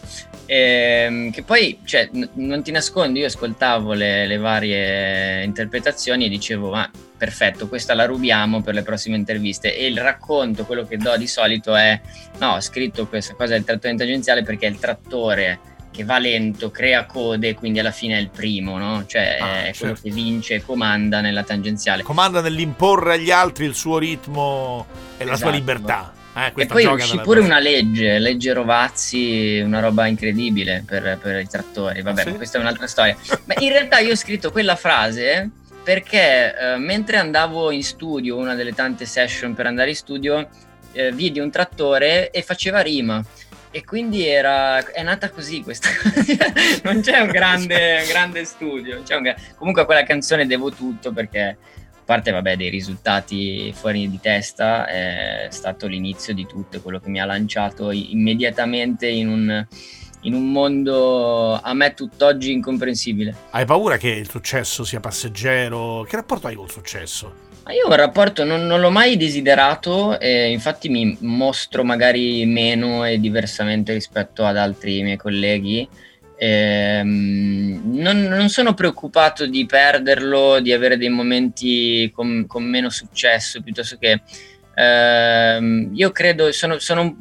Eh, 0.48 1.30
che 1.32 1.44
poi, 1.44 1.80
cioè, 1.84 2.10
n- 2.14 2.30
non 2.34 2.62
ti 2.62 2.72
nascondo, 2.72 3.18
io 3.20 3.26
ascoltavo 3.26 3.94
le, 3.94 4.28
le 4.28 4.38
varie 4.38 5.44
interpretazioni 5.44 6.26
e 6.26 6.30
dicevo, 6.30 6.70
ma 6.72 6.90
perfetto, 7.18 7.68
questa 7.68 7.94
la 7.94 8.06
rubiamo 8.06 8.62
per 8.62 8.74
le 8.74 8.84
prossime 8.84 9.16
interviste. 9.16 9.76
E 9.76 9.88
il 9.88 10.00
racconto, 10.00 10.66
quello 10.66 10.86
che 10.86 10.98
do 10.98 11.16
di 11.18 11.28
solito 11.28 11.76
è: 11.76 12.00
no, 12.40 12.54
ho 12.54 12.62
scritto 12.62 13.08
questa 13.08 13.34
cosa 13.34 13.54
del 13.54 13.64
trattore 13.64 13.96
tangenziale 13.96 14.44
perché 14.44 14.68
è 14.68 14.70
il 14.70 14.80
trattore 14.80 15.60
che 15.96 16.04
va 16.04 16.20
lento, 16.20 16.72
crea 16.72 17.06
code, 17.06 17.54
quindi 17.54 17.80
alla 17.80 17.92
fine 17.92 18.18
è 18.18 18.20
il 18.20 18.30
primo, 18.30 18.78
no? 18.78 19.06
Cioè 19.06 19.38
ah, 19.40 19.66
è 19.66 19.74
quello 19.78 19.96
certo. 19.96 20.02
che 20.02 20.10
vince 20.14 20.56
e 20.56 20.62
comanda 20.62 21.22
nella 21.22 21.44
tangenziale. 21.44 22.04
Comanda 22.04 22.42
nell'imporre 22.42 23.14
agli 23.14 23.32
altri 23.32 23.66
il 23.66 23.74
suo 23.74 23.98
ritmo 23.98 24.86
e 25.18 25.24
esatto. 25.24 25.30
la 25.30 25.38
sua 25.38 25.48
esatto. 25.48 25.52
libertà. 25.52 26.14
Eh, 26.38 26.52
e 26.54 26.66
poi 26.66 26.86
uscì 26.86 27.18
pure 27.20 27.40
una 27.40 27.60
legge, 27.60 28.20
legge 28.20 28.52
Rovazzi, 28.52 29.62
una 29.64 29.80
roba 29.80 30.06
incredibile 30.06 30.84
per, 30.86 31.18
per 31.22 31.40
i 31.40 31.48
trattori. 31.48 32.02
Vabbè, 32.02 32.24
sì? 32.24 32.34
questa 32.34 32.58
è 32.58 32.62
un'altra 32.62 32.88
storia. 32.88 33.16
Ma 33.46 33.54
in 33.60 33.70
realtà 33.70 34.00
io 34.00 34.12
ho 34.12 34.16
scritto 34.18 34.52
quella 34.52 34.76
frase 34.76 35.50
perché 35.82 36.58
eh, 36.58 36.78
mentre 36.78 37.18
andavo 37.18 37.72
in 37.72 37.84
studio, 37.84 38.36
una 38.36 38.54
delle 38.54 38.74
tante 38.74 39.06
session 39.06 39.54
per 39.54 39.68
andare 39.68 39.90
in 39.90 39.96
studio, 39.96 40.50
eh, 40.92 41.12
vidi 41.12 41.40
un 41.40 41.50
trattore 41.52 42.32
e 42.32 42.42
faceva 42.42 42.82
rima. 42.82 43.24
E 43.72 43.84
quindi 43.84 44.26
era, 44.28 44.78
è 44.92 45.04
nata 45.04 45.30
così 45.30 45.62
questa 45.62 45.90
non 46.84 47.02
c'è 47.02 47.20
un 47.20 47.28
grande, 47.28 48.00
un 48.02 48.08
grande 48.08 48.46
studio. 48.46 49.02
Un, 49.08 49.36
comunque 49.58 49.84
a 49.84 49.86
quella 49.86 50.04
canzone 50.04 50.48
devo 50.48 50.72
tutto 50.72 51.12
perché, 51.12 51.58
parte 52.06 52.32
vabbè, 52.32 52.56
dei 52.56 52.70
risultati 52.70 53.74
fuori 53.74 54.10
di 54.10 54.20
testa, 54.22 54.86
è 54.86 55.48
stato 55.50 55.88
l'inizio 55.88 56.34
di 56.34 56.46
tutto, 56.46 56.82
quello 56.82 57.00
che 57.00 57.10
mi 57.10 57.20
ha 57.20 57.26
lanciato 57.26 57.92
immediatamente 57.92 59.08
in 59.08 59.28
un 59.28 59.68
in 60.26 60.34
un 60.34 60.52
mondo 60.52 61.54
a 61.54 61.74
me 61.74 61.94
tutt'oggi 61.94 62.52
incomprensibile. 62.52 63.36
Hai 63.52 63.66
paura 63.66 63.98
che 63.98 64.10
il 64.10 64.30
successo 64.30 64.84
sia 64.84 65.00
passeggero? 65.00 66.04
Che 66.08 66.16
rapporto 66.16 66.48
hai 66.48 66.56
col 66.56 66.70
successo? 66.70 67.44
Ma 67.64 67.74
io 67.74 67.88
un 67.88 67.96
rapporto 67.96 68.44
non, 68.44 68.66
non 68.66 68.80
l'ho 68.80 68.92
mai 68.92 69.18
desiderato 69.18 70.20
e 70.20 70.52
infatti 70.52 70.90
mi 70.90 71.18
mostro 71.22 71.84
magari 71.84 72.46
meno 72.46 73.06
e 73.06 73.20
diversamente 73.20 73.94
rispetto 73.94 74.46
ad 74.46 74.58
altri 74.58 75.02
miei 75.02 75.18
colleghi. 75.18 75.88
Ehm, 76.38 77.82
non, 77.86 78.24
non, 78.24 78.50
sono 78.50 78.74
preoccupato 78.74 79.46
di 79.46 79.66
perderlo, 79.66 80.60
di 80.60 80.74
avere 80.74 80.98
dei 80.98 81.10
momenti 81.10 82.12
con, 82.14 82.46
con 82.48 82.64
meno 82.64 82.90
successo, 82.90 83.62
piuttosto 83.62 83.98
che 83.98 84.22
ehm, 84.76 85.92
io 85.94 86.12
credo, 86.12 86.52
sono, 86.52 86.80
sono 86.80 87.16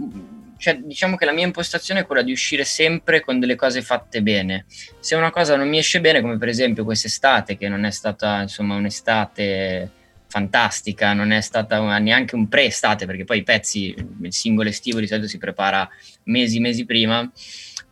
cioè, 0.65 0.81
diciamo 0.83 1.17
che 1.17 1.27
la 1.27 1.33
mia 1.33 1.45
impostazione 1.45 2.01
è 2.01 2.07
quella 2.07 2.23
di 2.23 2.33
uscire 2.33 2.65
sempre 2.65 3.21
con 3.21 3.39
delle 3.39 3.55
cose 3.55 3.83
fatte 3.83 4.23
bene. 4.23 4.65
Se 4.99 5.15
una 5.15 5.31
cosa 5.31 5.57
non 5.57 5.69
mi 5.69 5.79
esce 5.79 6.01
bene, 6.01 6.21
come 6.21 6.39
per 6.39 6.49
esempio 6.49 6.85
quest'estate, 6.85 7.57
che 7.57 7.69
non 7.69 7.85
è 7.85 7.91
stata 7.91 8.41
insomma 8.43 8.75
un'estate 8.75 9.91
fantastica, 10.27 11.13
non 11.13 11.33
è 11.33 11.41
stata 11.41 11.99
neanche 11.99 12.35
un 12.35 12.49
pre-estate, 12.49 13.07
perché 13.07 13.25
poi 13.25 13.39
i 13.39 13.43
pezzi, 13.43 13.95
il 14.23 14.33
singolo 14.33 14.69
estivo 14.69 15.01
di 15.01 15.07
solito 15.07 15.29
si 15.29 15.39
prepara 15.39 15.89
mesi, 16.25 16.59
mesi 16.61 16.85
prima. 16.85 17.31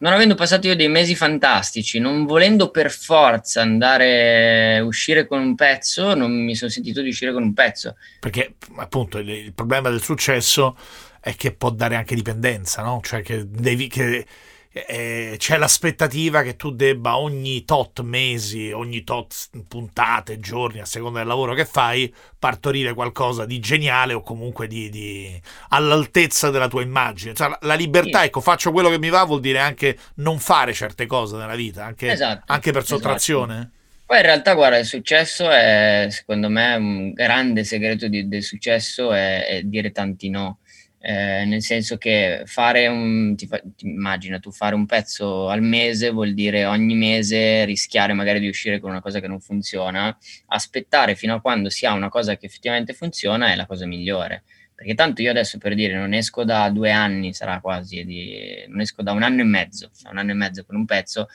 Non 0.02 0.12
avendo 0.12 0.34
passato 0.34 0.66
io 0.66 0.74
dei 0.74 0.88
mesi 0.88 1.14
fantastici, 1.14 2.00
non 2.00 2.26
volendo 2.26 2.72
per 2.72 2.90
forza 2.90 3.60
andare 3.60 4.80
uscire 4.80 5.28
con 5.28 5.38
un 5.38 5.54
pezzo, 5.54 6.14
non 6.14 6.32
mi 6.32 6.56
sono 6.56 6.72
sentito 6.72 7.02
di 7.02 7.10
uscire 7.10 7.32
con 7.32 7.44
un 7.44 7.54
pezzo. 7.54 7.94
Perché 8.18 8.56
appunto 8.78 9.18
il, 9.18 9.28
il 9.28 9.52
problema 9.52 9.90
del 9.90 10.02
successo 10.02 10.76
è 11.20 11.36
che 11.36 11.52
può 11.52 11.70
dare 11.70 11.94
anche 11.94 12.16
dipendenza, 12.16 12.82
no? 12.82 13.00
Cioè 13.00 13.22
che 13.22 13.48
devi, 13.48 13.86
che, 13.86 14.26
eh, 14.72 15.34
c'è 15.36 15.58
l'aspettativa 15.58 16.42
che 16.42 16.56
tu 16.56 16.70
debba 16.70 17.18
ogni 17.18 17.64
tot 17.64 18.00
mesi, 18.00 18.72
ogni 18.72 19.04
tot 19.04 19.50
puntate, 19.68 20.40
giorni, 20.40 20.80
a 20.80 20.86
seconda 20.86 21.18
del 21.18 21.28
lavoro 21.28 21.52
che 21.52 21.66
fai, 21.66 22.12
partorire 22.38 22.94
qualcosa 22.94 23.44
di 23.44 23.60
geniale 23.60 24.14
o 24.14 24.22
comunque 24.22 24.66
di, 24.66 24.88
di 24.88 25.40
all'altezza 25.68 26.50
della 26.50 26.68
tua 26.68 26.82
immagine. 26.82 27.34
Cioè, 27.34 27.48
la, 27.48 27.58
la 27.60 27.74
libertà, 27.74 28.20
sì. 28.20 28.26
ecco, 28.26 28.40
faccio 28.40 28.72
quello 28.72 28.88
che 28.88 28.98
mi 28.98 29.10
va, 29.10 29.24
vuol 29.24 29.40
dire 29.40 29.58
anche 29.58 29.98
non 30.16 30.38
fare 30.38 30.72
certe 30.72 31.06
cose 31.06 31.36
nella 31.36 31.54
vita, 31.54 31.84
anche, 31.84 32.10
esatto, 32.10 32.44
anche 32.46 32.72
per 32.72 32.86
sottrazione. 32.86 33.54
Esatto. 33.54 33.80
Poi 34.12 34.20
in 34.20 34.26
realtà, 34.26 34.52
guarda, 34.52 34.76
il 34.76 34.84
successo 34.84 35.48
è, 35.48 36.06
secondo 36.10 36.50
me, 36.50 36.74
un 36.74 37.12
grande 37.14 37.64
segreto 37.64 38.08
di, 38.08 38.28
del 38.28 38.42
successo 38.42 39.10
è, 39.14 39.46
è 39.46 39.62
dire 39.62 39.90
tanti 39.90 40.28
no 40.28 40.58
eh, 40.98 41.46
nel 41.46 41.62
senso 41.62 41.96
che 41.96 42.42
fare 42.44 42.88
un, 42.88 43.34
ti, 43.36 43.46
fa, 43.46 43.58
ti 43.74 43.86
immagina 43.86 44.38
tu 44.38 44.50
fare 44.50 44.74
un 44.74 44.84
pezzo 44.84 45.48
al 45.48 45.62
mese 45.62 46.10
vuol 46.10 46.34
dire 46.34 46.66
ogni 46.66 46.94
mese 46.94 47.64
rischiare 47.64 48.12
magari 48.12 48.38
di 48.38 48.48
uscire 48.48 48.80
con 48.80 48.90
una 48.90 49.00
cosa 49.00 49.18
che 49.18 49.28
non 49.28 49.40
funziona, 49.40 50.14
aspettare 50.48 51.14
fino 51.14 51.34
a 51.36 51.40
quando 51.40 51.70
si 51.70 51.86
ha 51.86 51.94
una 51.94 52.10
cosa 52.10 52.36
che 52.36 52.44
effettivamente 52.44 52.92
funziona 52.92 53.50
è 53.50 53.56
la 53.56 53.64
cosa 53.64 53.86
migliore. 53.86 54.42
Perché 54.74 54.92
tanto 54.92 55.22
io 55.22 55.30
adesso 55.30 55.56
per 55.56 55.74
dire 55.74 55.94
non 55.96 56.12
esco 56.12 56.44
da 56.44 56.68
due 56.68 56.90
anni, 56.90 57.32
sarà 57.32 57.60
quasi, 57.60 58.04
di, 58.04 58.62
non 58.68 58.80
esco 58.80 59.02
da 59.02 59.12
un 59.12 59.22
anno 59.22 59.40
e 59.40 59.44
mezzo, 59.44 59.90
da 60.02 60.10
un 60.10 60.18
anno 60.18 60.32
e 60.32 60.34
mezzo 60.34 60.66
con 60.66 60.76
un 60.76 60.84
pezzo, 60.84 61.28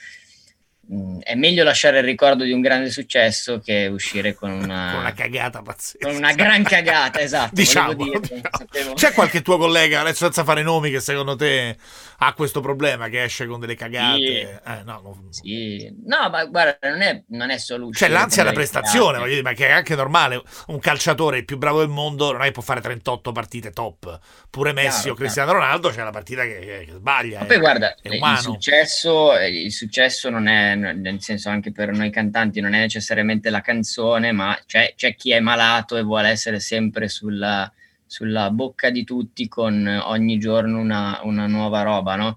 Mm, 0.93 1.19
è 1.19 1.35
meglio 1.35 1.65
lasciare 1.65 1.97
il 1.97 2.05
ricordo 2.05 2.45
di 2.45 2.53
un 2.53 2.61
grande 2.61 2.89
successo 2.89 3.59
che 3.59 3.87
uscire 3.87 4.33
con 4.33 4.51
una, 4.51 4.91
con 4.91 4.99
una 5.01 5.13
cagata 5.13 5.61
pazzesca. 5.61 6.07
Con 6.07 6.15
una 6.15 6.31
gran 6.33 6.63
cagata, 6.63 7.19
esatto. 7.19 7.51
diciamo, 7.53 7.93
dire, 7.93 8.19
diciamo. 8.21 8.93
C'è 8.93 9.11
qualche 9.11 9.41
tuo 9.41 9.57
collega, 9.57 9.99
adesso 9.99 10.23
senza 10.23 10.45
fare 10.45 10.63
nomi, 10.63 10.89
che 10.89 11.01
secondo 11.01 11.35
te 11.35 11.75
ha 12.19 12.33
questo 12.33 12.61
problema, 12.61 13.09
che 13.09 13.23
esce 13.23 13.45
con 13.45 13.59
delle 13.59 13.75
cagate? 13.75 14.17
Sì, 14.17 14.33
eh, 14.33 14.83
no, 14.85 15.01
non... 15.03 15.27
sì. 15.31 15.93
no, 16.05 16.29
ma 16.29 16.45
guarda, 16.45 16.89
non 16.89 17.01
è, 17.01 17.23
non 17.29 17.49
è 17.49 17.57
solo. 17.57 17.89
C'è 17.89 18.07
l'ansia 18.07 18.43
da 18.43 18.51
prestazione, 18.51 19.17
voglio 19.17 19.31
dire, 19.31 19.41
ma 19.43 19.53
che 19.53 19.67
è 19.67 19.71
anche 19.71 19.95
normale. 19.95 20.41
Un 20.67 20.79
calciatore 20.79 21.37
il 21.37 21.45
più 21.45 21.57
bravo 21.57 21.79
del 21.79 21.89
mondo 21.89 22.31
non 22.31 22.41
è 22.41 22.45
che 22.45 22.51
può 22.51 22.63
fare 22.63 22.81
38 22.81 23.31
partite 23.31 23.71
top. 23.71 24.19
Pure 24.49 24.73
Messi 24.73 25.01
chiaro, 25.01 25.13
o 25.13 25.15
Cristiano 25.15 25.49
chiaro. 25.49 25.63
Ronaldo 25.63 25.89
c'è 25.89 26.03
la 26.03 26.11
partita 26.11 26.43
che, 26.43 26.59
che, 26.59 26.83
che 26.85 26.93
sbaglia. 26.93 27.39
Ma 27.39 27.45
poi 27.45 27.59
guarda, 27.59 27.95
il 28.01 28.37
successo, 28.39 29.37
il 29.37 29.71
successo 29.71 30.29
non 30.29 30.47
è 30.47 30.75
nel 30.75 31.21
senso 31.21 31.49
anche 31.49 31.71
per 31.71 31.91
noi 31.91 32.09
cantanti 32.09 32.59
non 32.59 32.73
è 32.73 32.79
necessariamente 32.79 33.49
la 33.49 33.61
canzone, 33.61 34.31
ma 34.31 34.57
c'è, 34.65 34.93
c'è 34.95 35.15
chi 35.15 35.31
è 35.31 35.39
malato 35.39 35.97
e 35.97 36.01
vuole 36.01 36.29
essere 36.29 36.59
sempre 36.59 37.07
sulla, 37.07 37.71
sulla 38.07 38.49
bocca 38.49 38.89
di 38.89 39.03
tutti 39.03 39.47
con 39.47 39.85
ogni 40.05 40.39
giorno 40.39 40.79
una, 40.79 41.19
una 41.23 41.45
nuova 41.45 41.83
roba, 41.83 42.15
no? 42.15 42.35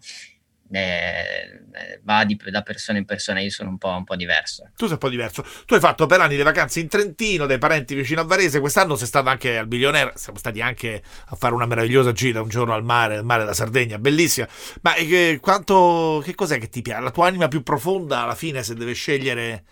Eh, 0.72 1.60
va 2.02 2.24
di, 2.24 2.38
da 2.50 2.62
persona 2.62 2.98
in 2.98 3.04
persona, 3.04 3.40
io 3.40 3.50
sono 3.50 3.70
un 3.70 3.78
po', 3.78 3.88
un 3.88 4.04
po', 4.04 4.14
diverso. 4.14 4.70
Tu 4.76 4.84
sei 4.84 4.92
un 4.92 4.98
po' 4.98 5.08
diverso. 5.08 5.44
Tu 5.66 5.74
hai 5.74 5.80
fatto 5.80 6.06
per 6.06 6.20
anni 6.20 6.36
le 6.36 6.42
vacanze 6.42 6.80
in 6.80 6.88
Trentino, 6.88 7.46
dai 7.46 7.58
parenti 7.58 7.94
vicino 7.94 8.20
a 8.20 8.24
Varese, 8.24 8.60
quest'anno 8.60 8.94
sei 8.94 9.06
stato 9.06 9.28
anche 9.28 9.58
al 9.58 9.66
Billionaire, 9.66 10.12
siamo 10.14 10.38
stati 10.38 10.60
anche 10.60 11.02
a 11.26 11.36
fare 11.36 11.54
una 11.54 11.66
meravigliosa 11.66 12.12
gita 12.12 12.40
un 12.40 12.48
giorno 12.48 12.74
al 12.74 12.84
mare, 12.84 13.16
al 13.16 13.24
mare 13.24 13.40
della 13.40 13.54
Sardegna, 13.54 13.98
bellissima. 13.98 14.46
Ma 14.82 14.92
che, 14.92 15.38
quanto, 15.40 16.20
che 16.24 16.34
cos'è 16.34 16.58
che 16.58 16.68
ti 16.68 16.82
piace? 16.82 17.02
La 17.02 17.10
tua 17.10 17.26
anima 17.26 17.48
più 17.48 17.62
profonda 17.62 18.22
alla 18.22 18.34
fine 18.34 18.62
se 18.62 18.74
deve 18.74 18.92
scegliere 18.92 19.64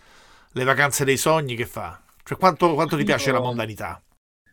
le 0.53 0.65
vacanze 0.65 1.05
dei 1.05 1.17
sogni, 1.17 1.55
che 1.55 1.67
fa? 1.67 2.01
Cioè 2.25 2.37
quanto, 2.39 2.75
quanto 2.75 2.97
ti 2.97 3.05
piace 3.05 3.31
la 3.31 3.41
mondanità? 3.41 4.03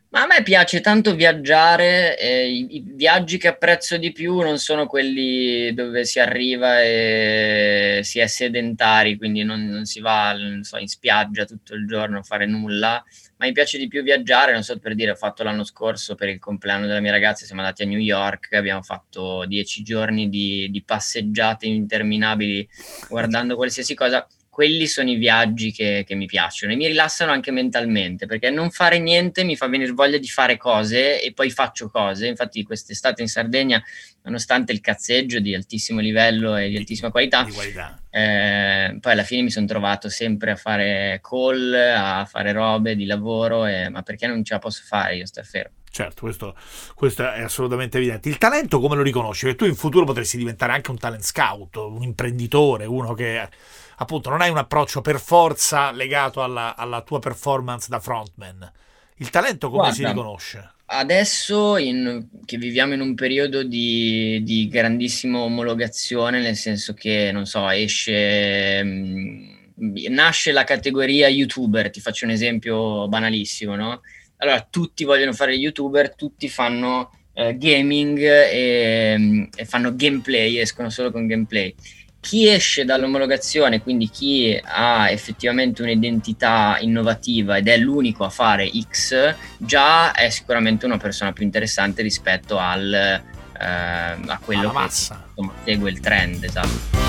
Ma 0.08 0.22
a 0.22 0.26
me 0.26 0.42
piace 0.44 0.80
tanto 0.80 1.16
viaggiare, 1.16 2.16
eh, 2.18 2.48
i, 2.48 2.76
i, 2.76 2.84
viaggi 2.86 3.38
che 3.38 3.48
apprezzo 3.48 3.96
di 3.96 4.12
più 4.12 4.38
non 4.38 4.56
sono 4.56 4.86
quelli 4.86 5.74
dove 5.74 6.04
si 6.04 6.20
arriva 6.20 6.80
e 6.80 8.00
si 8.04 8.20
è 8.20 8.26
sedentari, 8.28 9.16
quindi 9.16 9.42
non, 9.42 9.66
non 9.66 9.84
si 9.84 10.00
va 10.00 10.32
non 10.32 10.62
so, 10.62 10.78
in 10.78 10.86
spiaggia 10.86 11.44
tutto 11.44 11.74
il 11.74 11.86
giorno 11.88 12.20
a 12.20 12.22
fare 12.22 12.46
nulla, 12.46 13.04
ma 13.38 13.46
mi 13.46 13.52
piace 13.52 13.78
di 13.78 13.88
più 13.88 14.02
viaggiare, 14.04 14.52
non 14.52 14.62
so 14.62 14.78
per 14.78 14.94
dire, 14.94 15.10
ho 15.10 15.16
fatto 15.16 15.42
l'anno 15.42 15.64
scorso 15.64 16.14
per 16.14 16.28
il 16.28 16.38
compleanno 16.38 16.86
della 16.86 17.00
mia 17.00 17.10
ragazza, 17.10 17.44
siamo 17.44 17.60
andati 17.60 17.82
a 17.82 17.86
New 17.86 17.98
York, 17.98 18.52
abbiamo 18.52 18.82
fatto 18.82 19.44
dieci 19.44 19.82
giorni 19.82 20.28
di, 20.28 20.68
di 20.70 20.82
passeggiate 20.84 21.66
interminabili 21.66 22.66
guardando 23.08 23.56
qualsiasi 23.56 23.94
cosa 23.94 24.26
quelli 24.56 24.86
sono 24.86 25.10
i 25.10 25.16
viaggi 25.16 25.70
che, 25.70 26.02
che, 26.06 26.14
mi 26.14 26.24
piacciono 26.24 26.72
e 26.72 26.76
mi 26.76 26.86
rilassano 26.86 27.30
anche 27.30 27.50
mentalmente 27.50 28.24
perché 28.24 28.48
non 28.48 28.70
fare 28.70 28.98
niente 28.98 29.44
mi 29.44 29.54
fa 29.54 29.68
venire 29.68 29.92
voglia 29.92 30.16
di 30.16 30.28
fare 30.28 30.56
cose 30.56 31.20
e 31.22 31.34
poi 31.34 31.50
faccio 31.50 31.90
cose. 31.90 32.26
Infatti, 32.26 32.62
quest'estate 32.62 33.20
in 33.20 33.28
Sardegna, 33.28 33.84
nonostante 34.22 34.72
il 34.72 34.80
cazzeggio 34.80 35.40
di 35.40 35.54
altissimo 35.54 36.00
livello 36.00 36.56
e 36.56 36.70
di 36.70 36.78
altissima 36.78 37.10
qualità, 37.10 37.42
di 37.42 37.52
qualità. 37.52 38.00
Eh, 38.08 38.96
poi 38.98 39.12
alla 39.12 39.24
fine 39.24 39.42
mi 39.42 39.50
sono 39.50 39.66
trovato 39.66 40.08
sempre 40.08 40.52
a 40.52 40.56
fare 40.56 41.20
call, 41.22 41.74
a 41.74 42.24
fare 42.24 42.52
robe 42.52 42.96
di 42.96 43.04
lavoro, 43.04 43.66
e, 43.66 43.90
ma 43.90 44.00
perché 44.00 44.26
non 44.26 44.42
ce 44.42 44.54
la 44.54 44.58
posso 44.58 44.84
fare 44.86 45.16
io 45.16 45.26
sto 45.26 45.42
fermo? 45.42 45.74
Certo, 45.90 46.22
questo, 46.22 46.56
questo, 46.94 47.30
è 47.30 47.42
assolutamente 47.42 47.98
evidente. 47.98 48.30
Il 48.30 48.38
talento 48.38 48.80
come 48.80 48.96
lo 48.96 49.02
riconosci? 49.02 49.44
Che 49.44 49.54
tu 49.54 49.66
in 49.66 49.76
futuro 49.76 50.06
potresti 50.06 50.38
diventare 50.38 50.72
anche 50.72 50.90
un 50.90 50.96
talent 50.96 51.22
scout, 51.22 51.76
un 51.76 52.02
imprenditore, 52.02 52.86
uno 52.86 53.12
che 53.12 53.48
appunto 53.96 54.30
non 54.30 54.40
hai 54.40 54.50
un 54.50 54.58
approccio 54.58 55.00
per 55.00 55.18
forza 55.20 55.90
legato 55.92 56.42
alla, 56.42 56.76
alla 56.76 57.02
tua 57.02 57.18
performance 57.18 57.88
da 57.88 58.00
frontman. 58.00 58.72
Il 59.16 59.30
talento 59.30 59.68
come 59.68 59.88
Guarda, 59.88 59.96
si 59.96 60.04
riconosce? 60.04 60.70
Adesso 60.86 61.78
in, 61.78 62.28
che 62.44 62.58
viviamo 62.58 62.94
in 62.94 63.00
un 63.00 63.14
periodo 63.14 63.62
di, 63.62 64.40
di, 64.42 64.68
grandissima 64.68 65.38
omologazione, 65.38 66.40
nel 66.40 66.56
senso 66.56 66.92
che, 66.92 67.30
non 67.32 67.46
so, 67.46 67.68
esce, 67.70 68.82
mh, 68.82 69.64
mm, 69.82 70.06
nasce 70.10 70.52
la 70.52 70.64
categoria 70.64 71.28
youtuber, 71.28 71.90
ti 71.90 72.00
faccio 72.00 72.26
un 72.26 72.32
esempio 72.32 73.08
banalissimo, 73.08 73.74
no? 73.74 74.02
Allora, 74.36 74.66
tutti 74.68 75.04
vogliono 75.04 75.32
fare 75.32 75.54
youtuber, 75.54 76.14
tutti 76.14 76.48
fanno 76.48 77.10
eh, 77.32 77.56
gaming 77.56 78.18
e, 78.18 79.48
e 79.54 79.64
fanno 79.64 79.96
gameplay, 79.96 80.58
escono 80.58 80.90
solo 80.90 81.10
con 81.10 81.26
gameplay 81.26 81.74
chi 82.26 82.48
esce 82.48 82.84
dall'omologazione, 82.84 83.80
quindi 83.80 84.10
chi 84.10 84.60
ha 84.60 85.08
effettivamente 85.10 85.82
un'identità 85.82 86.76
innovativa 86.80 87.56
ed 87.56 87.68
è 87.68 87.76
l'unico 87.76 88.24
a 88.24 88.30
fare 88.30 88.68
X, 88.68 89.32
già 89.58 90.10
è 90.10 90.28
sicuramente 90.28 90.86
una 90.86 90.96
persona 90.96 91.32
più 91.32 91.44
interessante 91.44 92.02
rispetto 92.02 92.58
al, 92.58 92.92
eh, 92.92 93.64
a 93.64 94.40
quello 94.44 94.72
che 94.72 94.82
insomma, 94.82 95.52
segue 95.62 95.88
il 95.88 96.00
trend. 96.00 96.42
Esatto. 96.42 97.04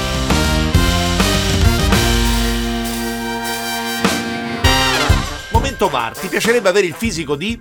Momento 5.52 5.90
VAR, 5.90 6.16
ti 6.16 6.28
piacerebbe 6.28 6.70
avere 6.70 6.86
il 6.86 6.94
fisico 6.94 7.36
di? 7.36 7.60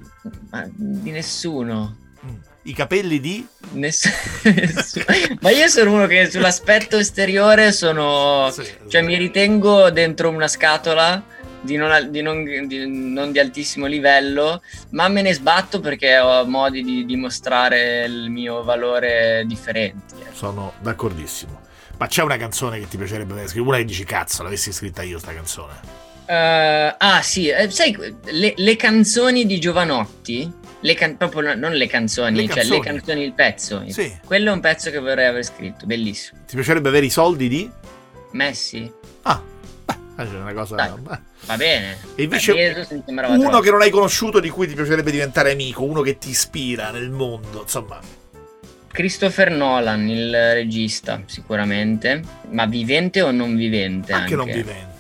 Ma 0.51 0.69
di 0.71 1.11
nessuno. 1.11 2.05
I 2.67 2.73
capelli 2.73 3.21
di? 3.21 3.47
Nessuno. 3.75 4.15
Ma 5.41 5.51
io 5.51 5.69
sono 5.69 5.93
uno 5.93 6.07
che 6.09 6.29
sull'aspetto 6.29 6.97
esteriore 6.97 7.71
sono... 7.71 8.51
Sì, 8.51 8.65
cioè 8.89 9.03
mi 9.03 9.17
ritengo 9.17 9.91
dentro 9.91 10.31
una 10.31 10.49
scatola 10.49 11.23
di 11.61 11.77
non, 11.77 12.11
di, 12.11 12.23
non, 12.23 12.43
di 12.43 12.89
non, 12.89 13.31
di 13.31 13.39
altissimo 13.39 13.87
livello, 13.87 14.63
ma 14.91 15.07
me 15.07 15.23
ne 15.23 15.33
sbatto 15.33 15.79
perché 15.79 16.19
ho 16.19 16.45
modi 16.45 16.83
di 16.83 17.05
dimostrare 17.07 18.05
il 18.05 18.31
mio 18.31 18.65
valore 18.65 19.45
differenti. 19.47 20.15
Eh. 20.19 20.33
Sono 20.33 20.73
d'accordissimo. 20.81 21.61
Ma 21.99 22.09
c'è 22.09 22.25
una 22.25 22.37
canzone 22.37 22.81
che 22.81 22.89
ti 22.89 22.97
piacerebbe 22.97 23.47
scritto? 23.47 23.65
Una 23.65 23.77
che 23.77 23.85
dici 23.85 24.05
cazzo, 24.05 24.43
l'avessi 24.43 24.73
scritta 24.73 25.03
io 25.03 25.21
sta 25.21 25.33
canzone. 25.33 26.05
Uh, 26.27 26.95
ah 26.99 27.23
sì, 27.23 27.47
eh, 27.47 27.71
sai, 27.71 27.97
le, 28.25 28.55
le 28.57 28.77
canzoni 28.77 29.47
di 29.47 29.61
Giovanotti 29.61 30.65
le 30.81 30.95
can- 30.95 31.17
proprio 31.17 31.55
non 31.55 31.73
le 31.73 31.87
canzoni, 31.87 32.37
le 32.37 32.47
cioè 32.47 32.57
canzoni. 32.57 32.79
le 32.79 32.85
canzoni, 32.85 33.23
il 33.25 33.33
pezzo. 33.33 33.85
Sì. 33.89 34.19
Quello 34.25 34.51
è 34.51 34.53
un 34.53 34.61
pezzo 34.61 34.91
che 34.91 34.99
vorrei 34.99 35.27
aver 35.27 35.45
scritto, 35.45 35.87
bellissimo. 35.87 36.41
Ti 36.47 36.55
piacerebbe 36.55 36.89
avere 36.89 37.07
i 37.07 37.11
soldi 37.11 37.49
di? 37.49 37.71
Messi? 38.33 38.93
Ah, 39.23 39.43
beh, 39.85 39.95
è 40.17 40.35
una 40.35 40.53
cosa... 40.53 40.75
Dai, 40.77 40.91
va 41.03 41.57
bene. 41.57 41.99
E 42.15 42.23
invece 42.23 42.53
uno 42.53 43.15
troppo. 43.15 43.61
che 43.61 43.71
non 43.71 43.81
hai 43.81 43.91
conosciuto 43.91 44.41
di 44.41 44.51
cui 44.51 44.67
ti 44.67 44.75
piacerebbe 44.75 45.11
diventare 45.11 45.53
amico, 45.53 45.85
uno 45.85 46.03
che 46.03 46.19
ti 46.19 46.31
ispira 46.31 46.91
nel 46.91 47.11
mondo, 47.11 47.63
insomma... 47.63 47.99
Christopher 48.89 49.51
Nolan, 49.51 50.09
il 50.09 50.53
regista, 50.55 51.21
sicuramente, 51.27 52.23
ma 52.49 52.65
vivente 52.65 53.21
o 53.21 53.31
non 53.31 53.55
vivente? 53.55 54.13
Anche, 54.13 54.33
anche. 54.33 54.37
non 54.37 54.47
vivente. 54.47 54.96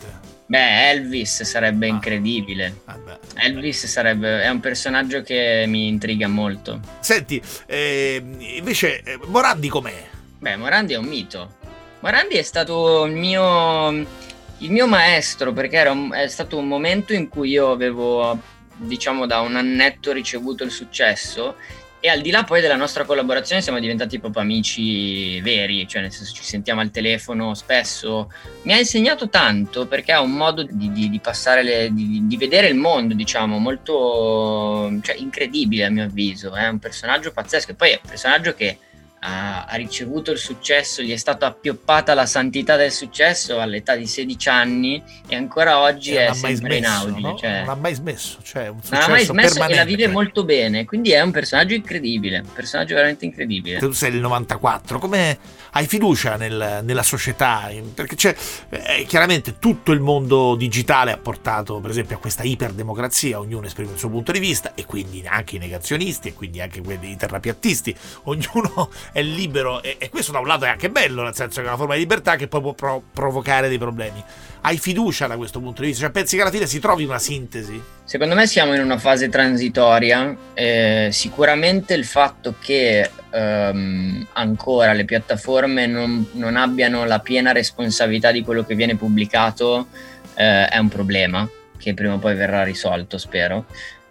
Beh, 0.48 0.90
Elvis 0.90 1.42
sarebbe 1.42 1.86
ah. 1.86 1.90
incredibile. 1.90 2.80
Ah, 2.84 2.98
Elvis 3.34 3.86
sarebbe, 3.86 4.42
è 4.42 4.48
un 4.48 4.60
personaggio 4.60 5.22
che 5.22 5.64
mi 5.66 5.88
intriga 5.88 6.28
molto. 6.28 6.80
Senti, 7.00 7.42
eh, 7.66 8.22
invece, 8.56 9.02
Morandi 9.26 9.68
com'è? 9.68 10.08
Beh, 10.38 10.56
Morandi 10.56 10.94
è 10.94 10.98
un 10.98 11.06
mito. 11.06 11.54
Morandi 12.00 12.36
è 12.36 12.42
stato 12.42 13.04
il 13.06 13.14
mio, 13.14 13.90
il 13.90 14.70
mio 14.70 14.86
maestro 14.86 15.52
perché 15.52 15.76
era 15.76 15.90
un, 15.90 16.12
è 16.12 16.28
stato 16.28 16.56
un 16.56 16.68
momento 16.68 17.12
in 17.12 17.28
cui 17.28 17.50
io 17.50 17.72
avevo, 17.72 18.38
diciamo, 18.76 19.26
da 19.26 19.40
un 19.40 19.56
annetto 19.56 20.12
ricevuto 20.12 20.62
il 20.62 20.70
successo 20.70 21.56
e 22.00 22.08
al 22.08 22.20
di 22.20 22.30
là 22.30 22.44
poi 22.44 22.60
della 22.60 22.76
nostra 22.76 23.04
collaborazione 23.04 23.62
siamo 23.62 23.80
diventati 23.80 24.18
proprio 24.18 24.42
amici 24.42 25.40
veri, 25.40 25.88
cioè 25.88 26.02
nel 26.02 26.12
senso 26.12 26.34
ci 26.34 26.44
sentiamo 26.44 26.80
al 26.80 26.90
telefono 26.90 27.54
spesso. 27.54 28.30
Mi 28.62 28.72
ha 28.72 28.78
insegnato 28.78 29.28
tanto 29.28 29.86
perché 29.86 30.12
ha 30.12 30.20
un 30.20 30.32
modo 30.32 30.62
di, 30.62 30.92
di, 30.92 31.08
di 31.08 31.18
passare, 31.20 31.62
le, 31.62 31.88
di, 31.92 32.26
di, 32.26 32.36
vedere 32.36 32.68
il 32.68 32.76
mondo, 32.76 33.14
diciamo, 33.14 33.58
molto 33.58 34.92
cioè, 35.02 35.16
incredibile 35.16 35.84
a 35.84 35.90
mio 35.90 36.04
avviso. 36.04 36.54
È 36.54 36.68
un 36.68 36.78
personaggio 36.78 37.32
pazzesco 37.32 37.72
e 37.72 37.74
poi 37.74 37.90
è 37.90 38.00
un 38.02 38.08
personaggio 38.08 38.54
che 38.54 38.78
ha, 39.26 39.64
ha, 39.64 39.74
ricevuto 39.74 40.30
il 40.30 40.38
successo, 40.38 41.02
gli 41.02 41.10
è 41.10 41.16
stata 41.16 41.46
appioppata 41.46 42.14
la 42.14 42.26
santità 42.26 42.76
del 42.76 42.92
successo 42.92 43.60
all'età 43.60 43.96
di 43.96 44.06
16 44.06 44.48
anni 44.48 45.02
e 45.26 45.34
ancora 45.34 45.80
oggi 45.80 46.12
e 46.12 46.26
è 46.26 46.32
sempre 46.32 46.56
smesso, 46.56 46.76
in 46.76 46.84
auge. 46.84 47.20
No? 47.20 47.36
Cioè, 47.36 47.60
non 47.60 47.68
ha 47.70 47.74
mai 47.74 47.94
smesso, 47.94 48.38
cioè 48.42 48.68
un 48.68 48.78
non 48.88 49.00
ha 49.02 49.08
mai 49.08 49.24
smesso 49.24 49.64
e 49.64 49.74
la 49.74 49.84
vive 49.84 50.06
molto 50.06 50.44
bene, 50.44 50.84
quindi 50.84 51.10
è 51.10 51.20
un 51.20 51.32
personaggio 51.32 51.74
incredibile, 51.74 52.38
un 52.38 52.52
personaggio 52.52 52.94
veramente 52.94 53.24
incredibile. 53.24 53.78
Tu 53.78 53.90
sei 53.90 54.12
del 54.12 54.20
94, 54.20 54.98
come 54.98 55.38
hai 55.72 55.86
fiducia 55.86 56.36
nel, 56.36 56.80
nella 56.84 57.02
società? 57.02 57.68
Perché 57.94 58.14
c'è 58.14 58.34
eh, 58.70 59.04
chiaramente 59.08 59.58
tutto 59.58 59.90
il 59.90 60.00
mondo 60.00 60.54
digitale 60.54 61.10
ha 61.10 61.18
portato 61.18 61.80
per 61.80 61.90
esempio 61.90 62.16
a 62.16 62.18
questa 62.20 62.44
iperdemocrazia, 62.44 63.38
ognuno 63.38 63.66
esprime 63.66 63.92
il 63.92 63.98
suo 63.98 64.08
punto 64.08 64.30
di 64.30 64.38
vista 64.38 64.72
e 64.74 64.84
quindi 64.84 65.24
anche 65.26 65.56
i 65.56 65.58
negazionisti 65.58 66.28
e 66.28 66.34
quindi 66.34 66.60
anche 66.60 66.80
quelli 66.80 67.10
i 67.10 67.16
terrapiattisti, 67.16 67.94
ognuno 68.24 68.90
è 69.16 69.22
libero 69.22 69.82
e, 69.82 69.96
e, 69.98 70.10
questo 70.10 70.30
da 70.30 70.40
un 70.40 70.46
lato 70.46 70.66
è 70.66 70.68
anche 70.68 70.90
bello, 70.90 71.22
nel 71.22 71.34
senso 71.34 71.60
che 71.60 71.64
è 71.64 71.68
una 71.68 71.78
forma 71.78 71.94
di 71.94 72.00
libertà 72.00 72.36
che 72.36 72.48
poi 72.48 72.60
può 72.60 72.74
pro- 72.74 73.02
provocare 73.14 73.66
dei 73.66 73.78
problemi. 73.78 74.22
Hai 74.60 74.76
fiducia 74.76 75.26
da 75.26 75.38
questo 75.38 75.58
punto 75.58 75.80
di 75.80 75.86
vista? 75.86 76.02
Cioè 76.02 76.12
pensi 76.12 76.36
che 76.36 76.42
alla 76.42 76.50
fine 76.50 76.66
si 76.66 76.80
trovi 76.80 77.04
una 77.04 77.18
sintesi? 77.18 77.82
Secondo 78.04 78.34
me 78.34 78.46
siamo 78.46 78.74
in 78.74 78.82
una 78.82 78.98
fase 78.98 79.30
transitoria, 79.30 80.36
eh, 80.52 81.08
sicuramente 81.12 81.94
il 81.94 82.04
fatto 82.04 82.56
che 82.60 83.10
ehm, 83.30 84.26
ancora 84.34 84.92
le 84.92 85.06
piattaforme 85.06 85.86
non, 85.86 86.28
non, 86.32 86.56
abbiano 86.56 87.06
la 87.06 87.20
piena 87.20 87.52
responsabilità 87.52 88.30
di 88.32 88.42
quello 88.42 88.66
che 88.66 88.74
viene 88.74 88.96
pubblicato 88.96 89.86
eh, 90.34 90.66
è 90.66 90.76
un 90.76 90.88
problema 90.88 91.48
che 91.78 91.94
prima 91.94 92.12
o 92.12 92.18
poi 92.18 92.34
verrà 92.34 92.64
risolto, 92.64 93.16
spero. 93.16 93.64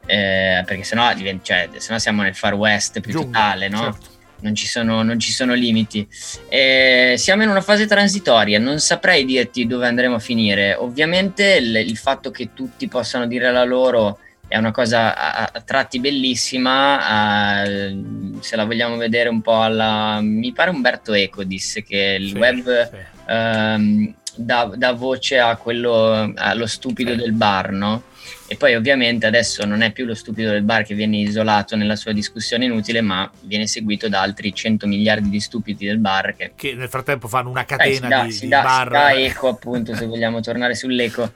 Eh, 0.08 0.64
perché 0.66 0.84
sennò, 0.84 1.14
cioè, 1.44 1.70
sennò 1.78 2.00
siamo 2.00 2.24
nel 2.24 2.34
far 2.34 2.56
west 2.56 3.02
più 3.02 3.12
Giunga, 3.12 3.26
totale, 3.26 3.70
no? 3.70 3.82
Certo 3.84 4.14
non 4.46 4.54
ci 4.54 4.68
sono, 4.68 5.02
non 5.02 5.20
ci 5.20 5.32
sono 5.32 5.56
limiti. 5.56 6.08
Eh, 6.48 7.16
siamo 7.18 7.42
in 7.42 7.50
una 7.50 7.62
fase 7.62 7.88
transitoria, 7.88 8.60
non 8.60 8.80
saprei 8.80 9.26
dirti 9.26 9.66
dove 9.66 9.88
andremo 9.88 10.16
a 10.16 10.20
finire. 10.20 10.76
Ovviamente 10.76 11.56
il, 11.56 11.76
il 11.76 11.98
fatto 11.98 12.30
che 12.30 12.50
tutti 12.54 12.88
possano 12.88 13.26
dire 13.26 13.52
la 13.52 13.64
loro 13.64 14.20
è 14.48 14.58
una 14.58 14.72
cosa 14.72 15.18
a, 15.18 15.50
a 15.52 15.62
tratti 15.62 16.00
bellissima, 16.00 17.00
a, 17.08 17.66
se 18.40 18.56
la 18.56 18.66
vogliamo 18.66 18.98
vedere 18.98 19.30
un 19.30 19.42
po' 19.42 19.60
alla... 19.62 20.20
mi 20.22 20.54
pare 20.54 20.70
Umberto 20.70 21.14
Eco 21.14 21.44
disse 21.44 21.82
che 21.82 22.18
il 22.20 22.30
sì, 22.30 22.38
web 22.38 22.90
sì. 22.90 23.14
Um, 23.28 24.14
dà, 24.36 24.72
dà, 24.76 24.92
voce 24.94 25.40
a 25.40 25.56
quello, 25.56 26.32
allo 26.36 26.68
stupido 26.68 27.12
sì. 27.12 27.18
del 27.18 27.32
bar, 27.34 27.72
no? 27.72 28.04
E 28.48 28.56
poi 28.56 28.76
ovviamente 28.76 29.26
adesso 29.26 29.66
non 29.66 29.82
è 29.82 29.92
più 29.92 30.06
lo 30.06 30.14
stupido 30.14 30.52
del 30.52 30.62
bar 30.62 30.84
che 30.84 30.94
viene 30.94 31.18
isolato 31.18 31.76
nella 31.76 31.96
sua 31.96 32.12
discussione 32.12 32.66
inutile, 32.66 33.02
ma 33.02 33.30
viene 33.42 33.68
seguito 33.68 34.08
da 34.08 34.22
altri 34.22 34.54
100 34.54 34.86
miliardi 34.88 35.30
di 35.30 35.40
stupidi 35.40 35.86
del 35.86 35.98
bar 35.98 36.36
che, 36.36 36.52
che 36.56 36.74
nel 36.74 36.90
frattempo 36.90 37.28
fanno 37.28 37.50
una 37.50 37.66
catena 37.66 38.06
eh, 38.06 38.10
dà, 38.10 38.24
di, 38.24 38.32
si 38.32 38.42
di 38.42 38.48
dà, 38.48 38.62
bar. 38.62 38.86
Si 38.88 38.94
dà 38.94 39.12
eco 39.14 39.48
appunto, 39.48 39.96
se 39.96 40.06
vogliamo 40.06 40.42
tornare 40.42 40.76
sull'eco. 40.76 41.32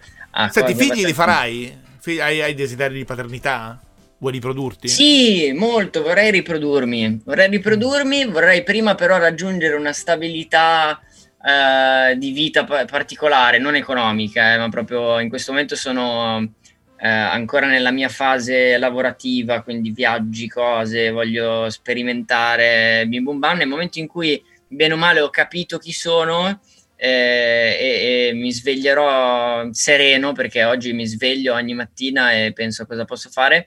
Senti, 0.49 0.75
figli 0.75 1.05
li 1.05 1.13
farai? 1.13 1.87
Hai, 2.19 2.41
hai 2.41 2.53
desideri 2.53 2.95
di 2.95 3.05
paternità? 3.05 3.79
Vuoi 4.19 4.33
riprodurti? 4.33 4.87
Sì, 4.89 5.53
molto, 5.53 6.01
vorrei 6.01 6.29
riprodurmi. 6.31 7.21
Vorrei 7.23 7.49
riprodurmi, 7.49 8.25
vorrei 8.25 8.63
prima 8.63 8.93
però 8.93 9.17
raggiungere 9.17 9.75
una 9.75 9.93
stabilità 9.93 11.01
uh, 11.41 12.17
di 12.17 12.31
vita 12.31 12.63
particolare, 12.63 13.59
non 13.59 13.75
economica, 13.75 14.53
eh, 14.53 14.57
ma 14.57 14.69
proprio 14.69 15.19
in 15.19 15.29
questo 15.29 15.51
momento 15.51 15.75
sono 15.75 16.53
eh, 17.01 17.07
ancora 17.07 17.67
nella 17.67 17.91
mia 17.91 18.09
fase 18.09 18.77
lavorativa, 18.77 19.61
quindi 19.61 19.91
viaggi, 19.91 20.49
cose, 20.49 21.11
voglio 21.11 21.69
sperimentare 21.69 23.05
bim 23.07 23.23
bum 23.23 23.39
bam. 23.39 23.57
Nel 23.57 23.67
momento 23.67 23.99
in 23.99 24.07
cui 24.07 24.43
bene 24.67 24.93
o 24.93 24.97
male 24.97 25.21
ho 25.21 25.29
capito 25.29 25.77
chi 25.77 25.93
sono 25.93 26.59
eh, 26.95 27.77
e, 27.79 28.27
e, 28.29 28.33
mi 28.33 28.51
sveglierò 28.51 29.69
sereno 29.71 30.33
perché 30.33 30.65
oggi 30.65 30.91
mi 30.91 31.05
sveglio 31.07 31.53
ogni 31.53 31.73
mattina 31.73 32.33
e 32.33 32.51
penso 32.53 32.83
a 32.83 32.85
cosa 32.85 33.05
posso 33.05 33.29
fare. 33.29 33.65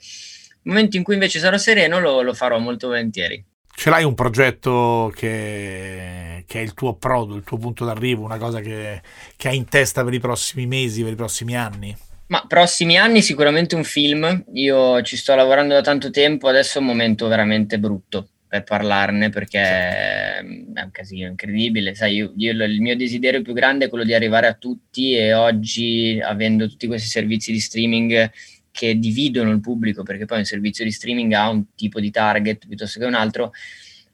Nel 0.65 0.75
momento 0.75 0.97
in 0.99 1.03
cui 1.03 1.15
invece 1.15 1.39
sarò 1.39 1.57
sereno 1.57 1.99
lo, 1.99 2.21
lo 2.21 2.35
farò 2.35 2.59
molto 2.59 2.89
volentieri. 2.89 3.43
Ce 3.83 3.91
l'hai 3.91 4.05
un 4.05 4.15
progetto 4.15 5.13
che, 5.13 6.45
che, 6.47 6.61
è 6.61 6.63
il 6.63 6.73
tuo 6.73 6.91
approdo, 6.91 7.35
il 7.35 7.43
tuo 7.43 7.59
punto 7.59 7.85
d'arrivo, 7.85 8.23
una 8.23 8.39
cosa 8.39 8.61
che, 8.61 9.03
che 9.35 9.49
hai 9.49 9.57
in 9.57 9.65
testa 9.65 10.05
per 10.05 10.15
i 10.15 10.21
prossimi 10.21 10.67
mesi, 10.67 11.03
per 11.03 11.15
i 11.15 11.17
prossimi 11.17 11.57
anni? 11.57 11.93
Ma 12.29 12.45
prossimi 12.47 12.97
anni 12.97 13.23
sicuramente 13.23 13.75
un 13.75 13.83
film, 13.83 14.45
io 14.53 15.03
ci 15.03 15.17
sto 15.17 15.35
lavorando 15.35 15.75
da 15.75 15.81
tanto 15.81 16.11
tempo, 16.11 16.47
adesso 16.47 16.79
è 16.79 16.81
un 16.81 16.87
momento 16.87 17.27
veramente 17.27 17.81
brutto 17.81 18.29
per 18.47 18.63
parlarne 18.63 19.31
perché 19.31 19.59
è 19.59 20.43
un 20.45 20.91
casino 20.93 21.27
incredibile, 21.27 21.97
sai, 21.97 22.15
io, 22.15 22.33
io, 22.37 22.53
il 22.53 22.81
mio 22.81 22.95
desiderio 22.95 23.43
più 23.43 23.53
grande 23.53 23.87
è 23.87 23.89
quello 23.89 24.05
di 24.05 24.15
arrivare 24.15 24.47
a 24.47 24.55
tutti 24.55 25.17
e 25.17 25.35
oggi 25.35 26.21
avendo 26.23 26.69
tutti 26.69 26.87
questi 26.87 27.09
servizi 27.09 27.51
di 27.51 27.59
streaming 27.59 28.31
che 28.73 28.99
dividono 28.99 29.51
il 29.51 29.61
pubblico 29.61 30.03
perché 30.03 30.25
poi 30.25 30.39
un 30.39 30.45
servizio 30.45 30.85
di 30.85 30.91
streaming 30.91 31.33
ha 31.35 31.49
un 31.49 31.75
tipo 31.77 32.01
di 32.01 32.11
target 32.11 32.67
piuttosto 32.67 32.99
che 32.99 33.05
un 33.05 33.15
altro, 33.15 33.53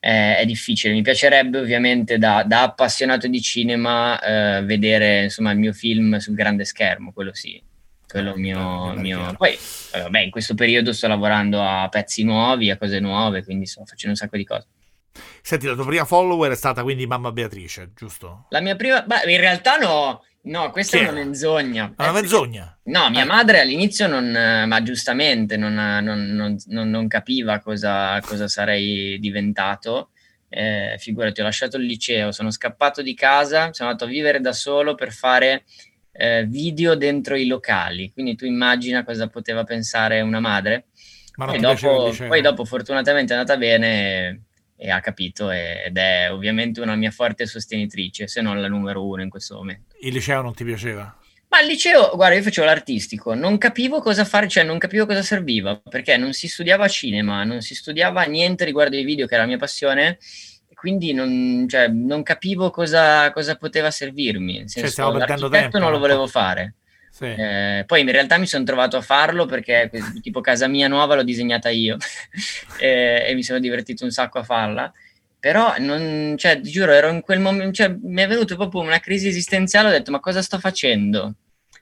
eh, 0.01 0.37
è 0.37 0.44
difficile. 0.44 0.92
Mi 0.92 1.03
piacerebbe 1.03 1.59
ovviamente 1.59 2.18
da, 2.18 2.44
da 2.47 2.62
appassionato 2.62 3.27
di 3.29 3.40
cinema 3.40 4.21
eh, 4.21 4.62
vedere 4.64 5.25
insomma 5.25 5.53
il 5.53 5.59
mio 5.59 5.73
film 5.73 6.18
sul 6.18 6.35
grande 6.35 6.64
schermo, 6.64 7.12
quello 7.12 7.33
sì 7.33 7.62
quello 8.09 8.35
mio, 8.37 8.94
mio... 8.94 9.35
Poi, 9.37 9.53
eh, 9.53 10.01
vabbè, 10.01 10.21
in 10.21 10.31
questo 10.31 10.55
periodo 10.55 10.92
sto 10.92 11.09
lavorando 11.09 11.62
a 11.62 11.88
pezzi 11.90 12.25
nuovi, 12.25 12.71
a 12.71 12.79
cose 12.79 13.01
nuove, 13.01 13.44
quindi 13.44 13.66
sto 13.66 13.85
facendo 13.85 14.11
un 14.11 14.16
sacco 14.16 14.37
di 14.38 14.44
cose. 14.44 14.66
Senti, 15.42 15.66
la 15.66 15.75
tua 15.75 15.85
prima 15.85 16.05
follower 16.05 16.51
è 16.53 16.57
stata 16.57 16.83
quindi 16.83 17.07
mamma 17.07 17.33
Beatrice, 17.33 17.92
giusto? 17.94 18.47
La 18.49 18.61
mia 18.61 18.77
prima... 18.77 19.03
Beh, 19.03 19.31
in 19.31 19.40
realtà 19.40 19.77
no, 19.77 20.25
no, 20.42 20.70
questa 20.70 20.98
Chi 20.98 21.05
è 21.05 21.09
una 21.09 21.18
menzogna. 21.18 21.94
Una 21.96 22.09
eh, 22.09 22.12
menzogna? 22.12 22.79
No, 22.85 23.11
mia 23.11 23.22
ah. 23.22 23.27
madre 23.27 23.61
all'inizio 23.61 24.07
non, 24.07 24.31
ma 24.66 24.83
giustamente 24.83 25.57
non, 25.57 25.74
non, 25.74 26.57
non 26.66 27.09
capiva 27.09 27.59
cosa, 27.59 28.20
cosa, 28.20 28.48
sarei 28.48 29.18
diventato. 29.20 30.11
Eh, 30.51 30.96
figurati, 30.98 31.40
ho 31.40 31.44
lasciato 31.44 31.77
il 31.77 31.85
liceo, 31.85 32.33
sono 32.33 32.51
scappato 32.51 33.03
di 33.03 33.14
casa, 33.14 33.72
sono 33.72 33.90
andato 33.90 34.07
a 34.07 34.12
vivere 34.12 34.40
da 34.40 34.53
solo 34.53 34.94
per 34.94 35.12
fare 35.12 35.64
eh, 36.12 36.44
video 36.46 36.94
dentro 36.94 37.37
i 37.37 37.46
locali. 37.46 38.11
Quindi 38.12 38.35
tu 38.35 38.44
immagina 38.46 39.05
cosa 39.05 39.29
poteva 39.29 39.64
pensare 39.64 40.20
una 40.20 40.40
madre. 40.40 40.87
Ma 41.37 41.46
poi, 41.46 41.61
dopo, 41.61 42.12
poi 42.27 42.40
dopo, 42.40 42.64
fortunatamente 42.64 43.33
è 43.33 43.37
andata 43.37 43.57
bene 43.57 44.47
e, 44.78 44.90
ha 44.90 45.00
capito 45.00 45.50
ed 45.50 45.96
è 45.96 46.30
ovviamente 46.30 46.80
una 46.80 46.94
mia 46.94 47.10
forte 47.10 47.46
sostenitrice, 47.46 48.28
se 48.28 48.40
non 48.40 48.60
la 48.60 48.68
numero 48.68 49.04
uno 49.04 49.22
in 49.22 49.28
questo 49.28 49.56
momento. 49.56 49.96
Il 50.00 50.12
liceo 50.12 50.40
non 50.40 50.54
ti 50.54 50.64
piaceva? 50.64 51.14
Ma 51.50 51.58
al 51.58 51.66
liceo, 51.66 52.10
guarda, 52.14 52.36
io 52.36 52.42
facevo 52.42 52.66
l'artistico, 52.66 53.34
non 53.34 53.56
capivo 53.58 54.00
cosa 54.00 54.24
fare, 54.24 54.48
cioè 54.48 54.64
non 54.64 54.78
capivo 54.78 55.06
cosa 55.06 55.22
serviva, 55.22 55.76
perché 55.76 56.16
non 56.16 56.34
si 56.34 56.46
studiava 56.46 56.86
cinema, 56.88 57.42
non 57.42 57.62
si 57.62 57.74
studiava 57.74 58.22
niente 58.24 58.64
riguardo 58.64 58.96
ai 58.96 59.04
video, 59.04 59.26
che 59.26 59.34
era 59.34 59.44
la 59.44 59.48
mia 59.48 59.58
passione, 59.58 60.18
quindi 60.74 61.12
non, 61.12 61.66
cioè, 61.68 61.88
non 61.88 62.22
capivo 62.22 62.70
cosa, 62.70 63.32
cosa, 63.32 63.56
poteva 63.56 63.90
servirmi. 63.90 64.58
Nel 64.58 64.68
senso, 64.70 64.90
cioè, 64.90 65.16
l'architetto 65.16 65.48
tempo, 65.48 65.78
non 65.78 65.90
lo 65.90 65.98
volevo 65.98 66.26
fare. 66.26 66.74
Sì. 67.18 67.24
Eh, 67.24 67.83
poi 67.85 68.02
in 68.02 68.12
realtà 68.12 68.38
mi 68.38 68.46
sono 68.46 68.62
trovato 68.62 68.96
a 68.96 69.00
farlo 69.00 69.44
perché 69.44 69.90
tipo 70.22 70.40
casa 70.40 70.68
mia 70.68 70.87
nuova 70.87 71.16
l'ho 71.16 71.24
disegnata 71.24 71.68
io 71.68 71.96
e, 72.78 73.24
e, 73.26 73.35
mi 73.35 73.42
sono 73.42 73.59
divertito 73.59 74.04
un 74.04 74.12
sacco 74.12 74.38
a 74.38 74.44
farla. 74.44 74.92
Però 75.40 75.74
non, 75.78 76.37
cioè, 76.37 76.61
ti 76.61 76.70
giuro, 76.70 76.92
ero 76.92 77.09
in 77.09 77.20
quel 77.20 77.40
momento, 77.40 77.72
cioè, 77.72 77.88
mi 77.88 78.22
è 78.22 78.28
venuto 78.28 78.54
proprio 78.54 78.83
una 78.83 79.00
crisi 79.00 79.26
esistenziale, 79.26 79.88
ho 79.88 79.92
detto 79.92 80.12
ma 80.12 80.20
cosa 80.20 80.42
sto 80.42 80.61
facendo? 80.61 81.35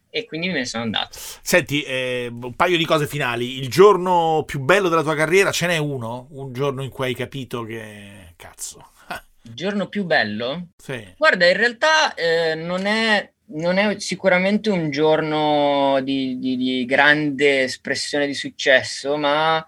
E 0.09 0.25
quindi 0.25 0.46
me 0.49 0.55
ne 0.55 0.64
sono 0.64 0.85
andato. 0.85 1.11
Senti, 1.42 1.83
eh, 1.83 2.29
un 2.31 2.55
paio 2.55 2.79
di 2.79 2.87
cose 2.87 3.07
finali. 3.07 3.59
Il 3.59 3.68
giorno 3.68 4.44
più 4.46 4.61
bello 4.61 4.88
della 4.88 5.03
tua 5.03 5.14
carriera 5.14 5.51
ce 5.51 5.66
n'è 5.66 5.77
uno? 5.77 6.29
Un 6.31 6.55
giorno 6.55 6.83
in 6.83 6.88
cui 6.88 7.07
hai 7.07 7.14
capito 7.14 7.62
che 7.64 8.33
cazzo. 8.37 8.88
Il 9.42 9.53
giorno 9.55 9.88
più 9.88 10.05
bello? 10.05 10.68
Sì. 10.79 11.12
Guarda, 11.18 11.46
in 11.46 11.57
realtà 11.57 12.14
eh, 12.14 12.55
non, 12.55 12.87
è, 12.87 13.31
non, 13.48 13.78
è, 13.78 13.98
sicuramente 13.98 14.70
un 14.70 14.90
giorno 14.90 16.00
di, 16.02 16.38
di, 16.38 16.56
di 16.56 16.85
grande 16.85 17.62
espressione 17.62 18.26
di 18.26 18.35
successo, 18.35 19.16
ma 19.16 19.64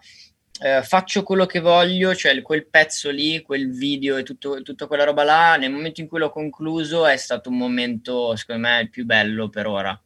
eh, 0.60 0.82
faccio 0.82 1.22
quello 1.22 1.46
che 1.46 1.60
voglio, 1.60 2.14
cioè 2.14 2.40
quel 2.42 2.66
pezzo 2.66 3.10
lì, 3.10 3.42
quel 3.42 3.70
video 3.70 4.16
e 4.16 4.22
tutto, 4.22 4.62
tutta 4.62 4.86
quella 4.86 5.04
roba 5.04 5.24
là, 5.24 5.56
nel 5.56 5.70
momento 5.70 6.00
in 6.00 6.08
cui 6.08 6.18
l'ho 6.18 6.30
concluso 6.30 7.06
è 7.06 7.16
stato 7.16 7.50
un 7.50 7.56
momento, 7.56 8.34
secondo 8.36 8.66
me, 8.66 8.80
il 8.80 8.90
più 8.90 9.04
bello 9.04 9.48
per 9.48 9.66
ora 9.66 10.00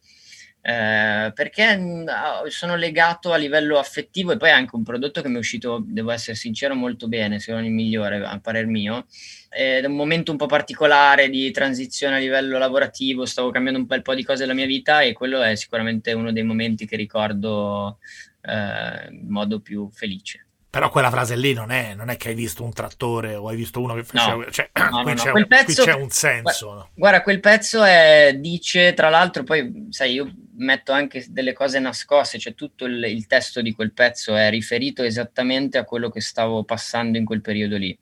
eh, 0.65 1.33
perché 1.35 1.75
mh, 1.75 2.47
sono 2.47 2.77
legato 2.77 3.33
a 3.33 3.35
livello 3.35 3.77
affettivo 3.77 4.31
e 4.31 4.37
poi 4.37 4.47
è 4.47 4.53
anche 4.53 4.77
un 4.77 4.83
prodotto 4.83 5.21
che 5.21 5.27
mi 5.27 5.35
è 5.35 5.39
uscito, 5.39 5.83
devo 5.85 6.11
essere 6.11 6.37
sincero, 6.37 6.73
molto 6.73 7.09
bene, 7.09 7.39
se 7.39 7.51
non 7.51 7.65
il 7.65 7.71
migliore 7.71 8.23
a 8.23 8.39
parer 8.39 8.65
mio. 8.65 9.05
È 9.49 9.85
un 9.85 9.93
momento 9.93 10.31
un 10.31 10.37
po' 10.37 10.45
particolare 10.45 11.29
di 11.29 11.51
transizione 11.51 12.15
a 12.15 12.19
livello 12.19 12.57
lavorativo, 12.57 13.25
stavo 13.25 13.51
cambiando 13.51 13.81
un 13.81 13.85
bel 13.87 14.01
po' 14.01 14.15
di 14.15 14.23
cose 14.23 14.43
nella 14.43 14.53
mia 14.53 14.65
vita 14.65 15.01
e 15.01 15.11
quello 15.11 15.41
è 15.41 15.53
sicuramente 15.55 16.13
uno 16.13 16.31
dei 16.31 16.43
momenti 16.43 16.87
che 16.87 16.95
ricordo 16.95 17.97
eh, 18.41 19.09
in 19.11 19.27
modo 19.27 19.59
più 19.59 19.89
felice. 19.91 20.45
Però 20.69 20.89
quella 20.89 21.11
frase 21.11 21.35
lì 21.35 21.53
non 21.53 21.71
è, 21.71 21.93
non 21.93 22.09
è, 22.09 22.15
che 22.15 22.29
hai 22.29 22.35
visto 22.35 22.63
un 22.63 22.71
trattore 22.71 23.35
o 23.35 23.49
hai 23.49 23.55
visto 23.57 23.81
uno 23.81 23.93
che 23.95 24.03
faceva... 24.05 24.37
No, 24.43 24.49
cioè, 24.49 24.69
no, 24.73 25.03
qui, 25.03 25.13
no, 25.13 25.21
c'è, 25.21 25.31
quel 25.31 25.47
pezzo, 25.47 25.83
qui 25.83 25.91
c'è 25.91 25.97
un 25.97 26.09
senso. 26.09 26.89
Guarda, 26.95 27.21
quel 27.21 27.39
pezzo 27.41 27.83
è, 27.83 28.35
dice, 28.39 28.93
tra 28.93 29.09
l'altro, 29.09 29.43
poi 29.43 29.87
sai, 29.91 30.13
io 30.13 30.33
metto 30.55 30.91
anche 30.91 31.25
delle 31.29 31.53
cose 31.53 31.79
nascoste, 31.79 32.39
cioè 32.39 32.53
tutto 32.53 32.85
il, 32.85 33.03
il, 33.03 33.27
testo 33.27 33.61
di 33.61 33.73
quel 33.73 33.91
pezzo 33.91 34.35
è 34.35 34.49
riferito 34.49 35.03
esattamente 35.03 35.77
a 35.77 35.83
quello 35.83 36.09
che 36.09 36.21
stavo 36.21 36.63
passando 36.63 37.17
in 37.17 37.25
quel 37.25 37.41
periodo 37.41 37.77
lì. 37.77 37.97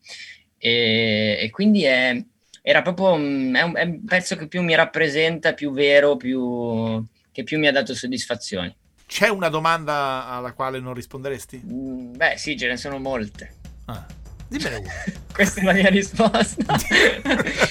E, 0.58 1.38
e 1.40 1.50
quindi 1.50 1.84
è, 1.84 2.24
era 2.62 2.82
proprio 2.82 3.14
un, 3.14 3.54
è, 3.56 3.62
un, 3.62 3.76
è 3.76 3.84
un 3.84 4.06
pezzo 4.06 4.36
che 4.36 4.48
più 4.48 4.62
mi 4.62 4.76
rappresenta, 4.76 5.54
più 5.54 5.72
vero, 5.72 6.18
più, 6.18 7.04
che 7.32 7.44
più 7.44 7.60
mi 7.60 7.68
ha 7.68 7.72
dato 7.72 7.96
soddisfazioni. 7.96 8.76
C'è 9.06 9.28
una 9.28 9.50
domanda 9.50 10.28
alla 10.28 10.54
quale 10.54 10.80
non 10.80 10.94
risponderesti? 10.94 11.62
Mm, 11.66 12.16
beh, 12.16 12.36
sì, 12.38 12.58
ce 12.58 12.68
ne 12.68 12.78
sono 12.78 12.98
molte. 12.98 13.56
Ah, 13.86 14.06
dimmene 14.48 14.76
una. 14.78 14.92
Questa 15.34 15.60
è 15.60 15.64
la 15.64 15.74
mia 15.74 15.90
risposta. 15.90 16.76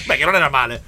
beh, 0.05 0.17
che 0.17 0.25
non 0.25 0.35
era 0.35 0.49
male. 0.49 0.83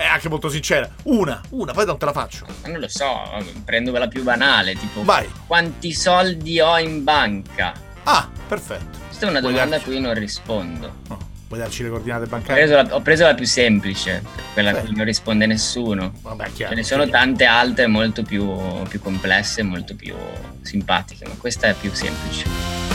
È 0.00 0.06
anche 0.06 0.30
molto 0.30 0.48
sincera. 0.48 0.88
Una, 1.02 1.42
una, 1.50 1.72
poi 1.74 1.84
non 1.84 1.98
te 1.98 2.06
la 2.06 2.12
faccio. 2.12 2.46
Ma 2.62 2.68
non 2.68 2.80
lo 2.80 2.88
so, 2.88 3.20
prendo 3.66 3.90
quella 3.90 4.08
più 4.08 4.22
banale, 4.22 4.74
tipo 4.74 5.04
Vai. 5.04 5.28
quanti 5.46 5.92
soldi 5.92 6.58
ho 6.58 6.78
in 6.78 7.04
banca? 7.04 7.74
Ah, 8.04 8.26
perfetto. 8.48 8.96
Questa 9.08 9.26
è 9.26 9.28
una 9.28 9.40
Vuoi 9.40 9.52
domanda 9.52 9.76
darci- 9.76 9.90
a 9.90 9.92
cui 9.92 10.00
non 10.00 10.14
rispondo. 10.14 10.94
Oh, 11.08 11.18
vuoi 11.48 11.60
darci 11.60 11.82
le 11.82 11.90
coordinate 11.90 12.24
Ho 12.24 12.28
bancarie? 12.28 12.64
preso, 12.64 12.82
la, 12.82 12.94
ho 12.94 13.00
preso 13.02 13.24
la 13.26 13.34
più 13.34 13.44
semplice, 13.44 14.22
quella 14.54 14.70
a 14.70 14.74
cui 14.76 14.96
non 14.96 15.04
risponde 15.04 15.44
nessuno. 15.44 16.14
Vabbè, 16.22 16.50
chiaro. 16.54 16.72
Ce 16.72 16.80
ne 16.80 16.86
sono 16.86 17.06
tante 17.06 17.44
altre 17.44 17.86
molto 17.86 18.22
più, 18.22 18.56
più 18.88 19.00
complesse, 19.02 19.62
molto 19.62 19.94
più 19.94 20.14
simpatiche, 20.62 21.26
ma 21.26 21.34
questa 21.34 21.66
è 21.68 21.74
più 21.74 21.92
semplice. 21.92 22.89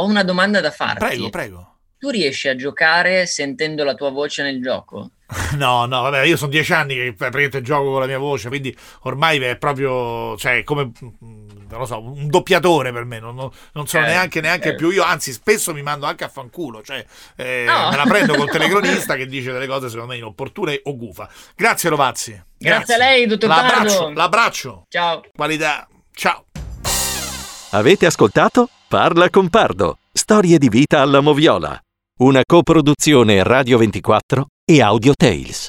Ho 0.00 0.04
una 0.06 0.22
domanda 0.24 0.60
da 0.60 0.70
farti. 0.70 1.04
Prego, 1.04 1.30
prego. 1.30 1.74
Tu 1.98 2.08
riesci 2.08 2.48
a 2.48 2.56
giocare 2.56 3.26
sentendo 3.26 3.84
la 3.84 3.94
tua 3.94 4.10
voce 4.10 4.42
nel 4.42 4.62
gioco? 4.62 5.10
No, 5.56 5.84
no, 5.86 6.02
vabbè, 6.02 6.22
io 6.22 6.36
sono 6.36 6.50
dieci 6.50 6.72
anni 6.72 6.94
che 6.94 7.12
praticamente 7.16 7.60
gioco 7.62 7.90
con 7.90 8.00
la 8.00 8.06
mia 8.06 8.18
voce, 8.18 8.48
quindi 8.48 8.76
ormai 9.02 9.38
è 9.40 9.56
proprio, 9.56 10.36
cioè, 10.36 10.64
come, 10.64 10.90
non 11.20 11.66
lo 11.78 11.84
so, 11.86 12.00
un 12.02 12.28
doppiatore 12.28 12.92
per 12.92 13.04
me, 13.04 13.18
non, 13.20 13.34
non- 13.36 13.50
non 13.74 13.86
sono 13.86 14.04
Eh, 14.06 14.08
neanche, 14.08 14.40
neanche 14.40 14.70
eh. 14.70 14.74
più 14.74 14.90
io, 14.90 15.02
anzi 15.04 15.32
spesso 15.32 15.72
mi 15.72 15.82
mando 15.82 16.06
anche 16.06 16.24
a 16.24 16.28
fanculo, 16.28 16.82
cioè 16.82 17.04
eh, 17.36 17.64
No. 17.66 17.90
me 17.90 17.96
la 17.96 18.04
prendo 18.04 18.34
col 18.34 18.48
telecronista 18.50 19.14
che 19.16 19.26
dice 19.26 19.52
delle 19.52 19.66
cose 19.68 19.88
secondo 19.88 20.12
me 20.12 20.18
inopportune 20.18 20.80
o 20.84 20.96
gufa. 20.96 21.28
Grazie 21.54 21.90
Rovazzi. 21.90 22.42
Grazie 22.58 22.94
a 22.94 22.98
lei, 22.98 23.26
dottor 23.26 23.48
L'abbraccio, 23.48 23.98
Pardo. 24.04 24.18
l'abbraccio, 24.18 24.86
Ciao. 24.88 25.20
qualità, 25.34 25.86
ciao. 26.12 26.44
Avete 27.70 28.06
ascoltato 28.06 28.68
Parla 28.90 29.30
con 29.30 29.48
Pardo, 29.50 29.98
storie 30.12 30.58
di 30.58 30.68
vita 30.68 31.00
alla 31.00 31.20
moviola, 31.20 31.78
una 32.22 32.42
coproduzione 32.44 33.40
Radio 33.44 33.78
24 33.78 34.46
e 34.64 34.82
Audio 34.82 35.12
Tales. 35.14 35.68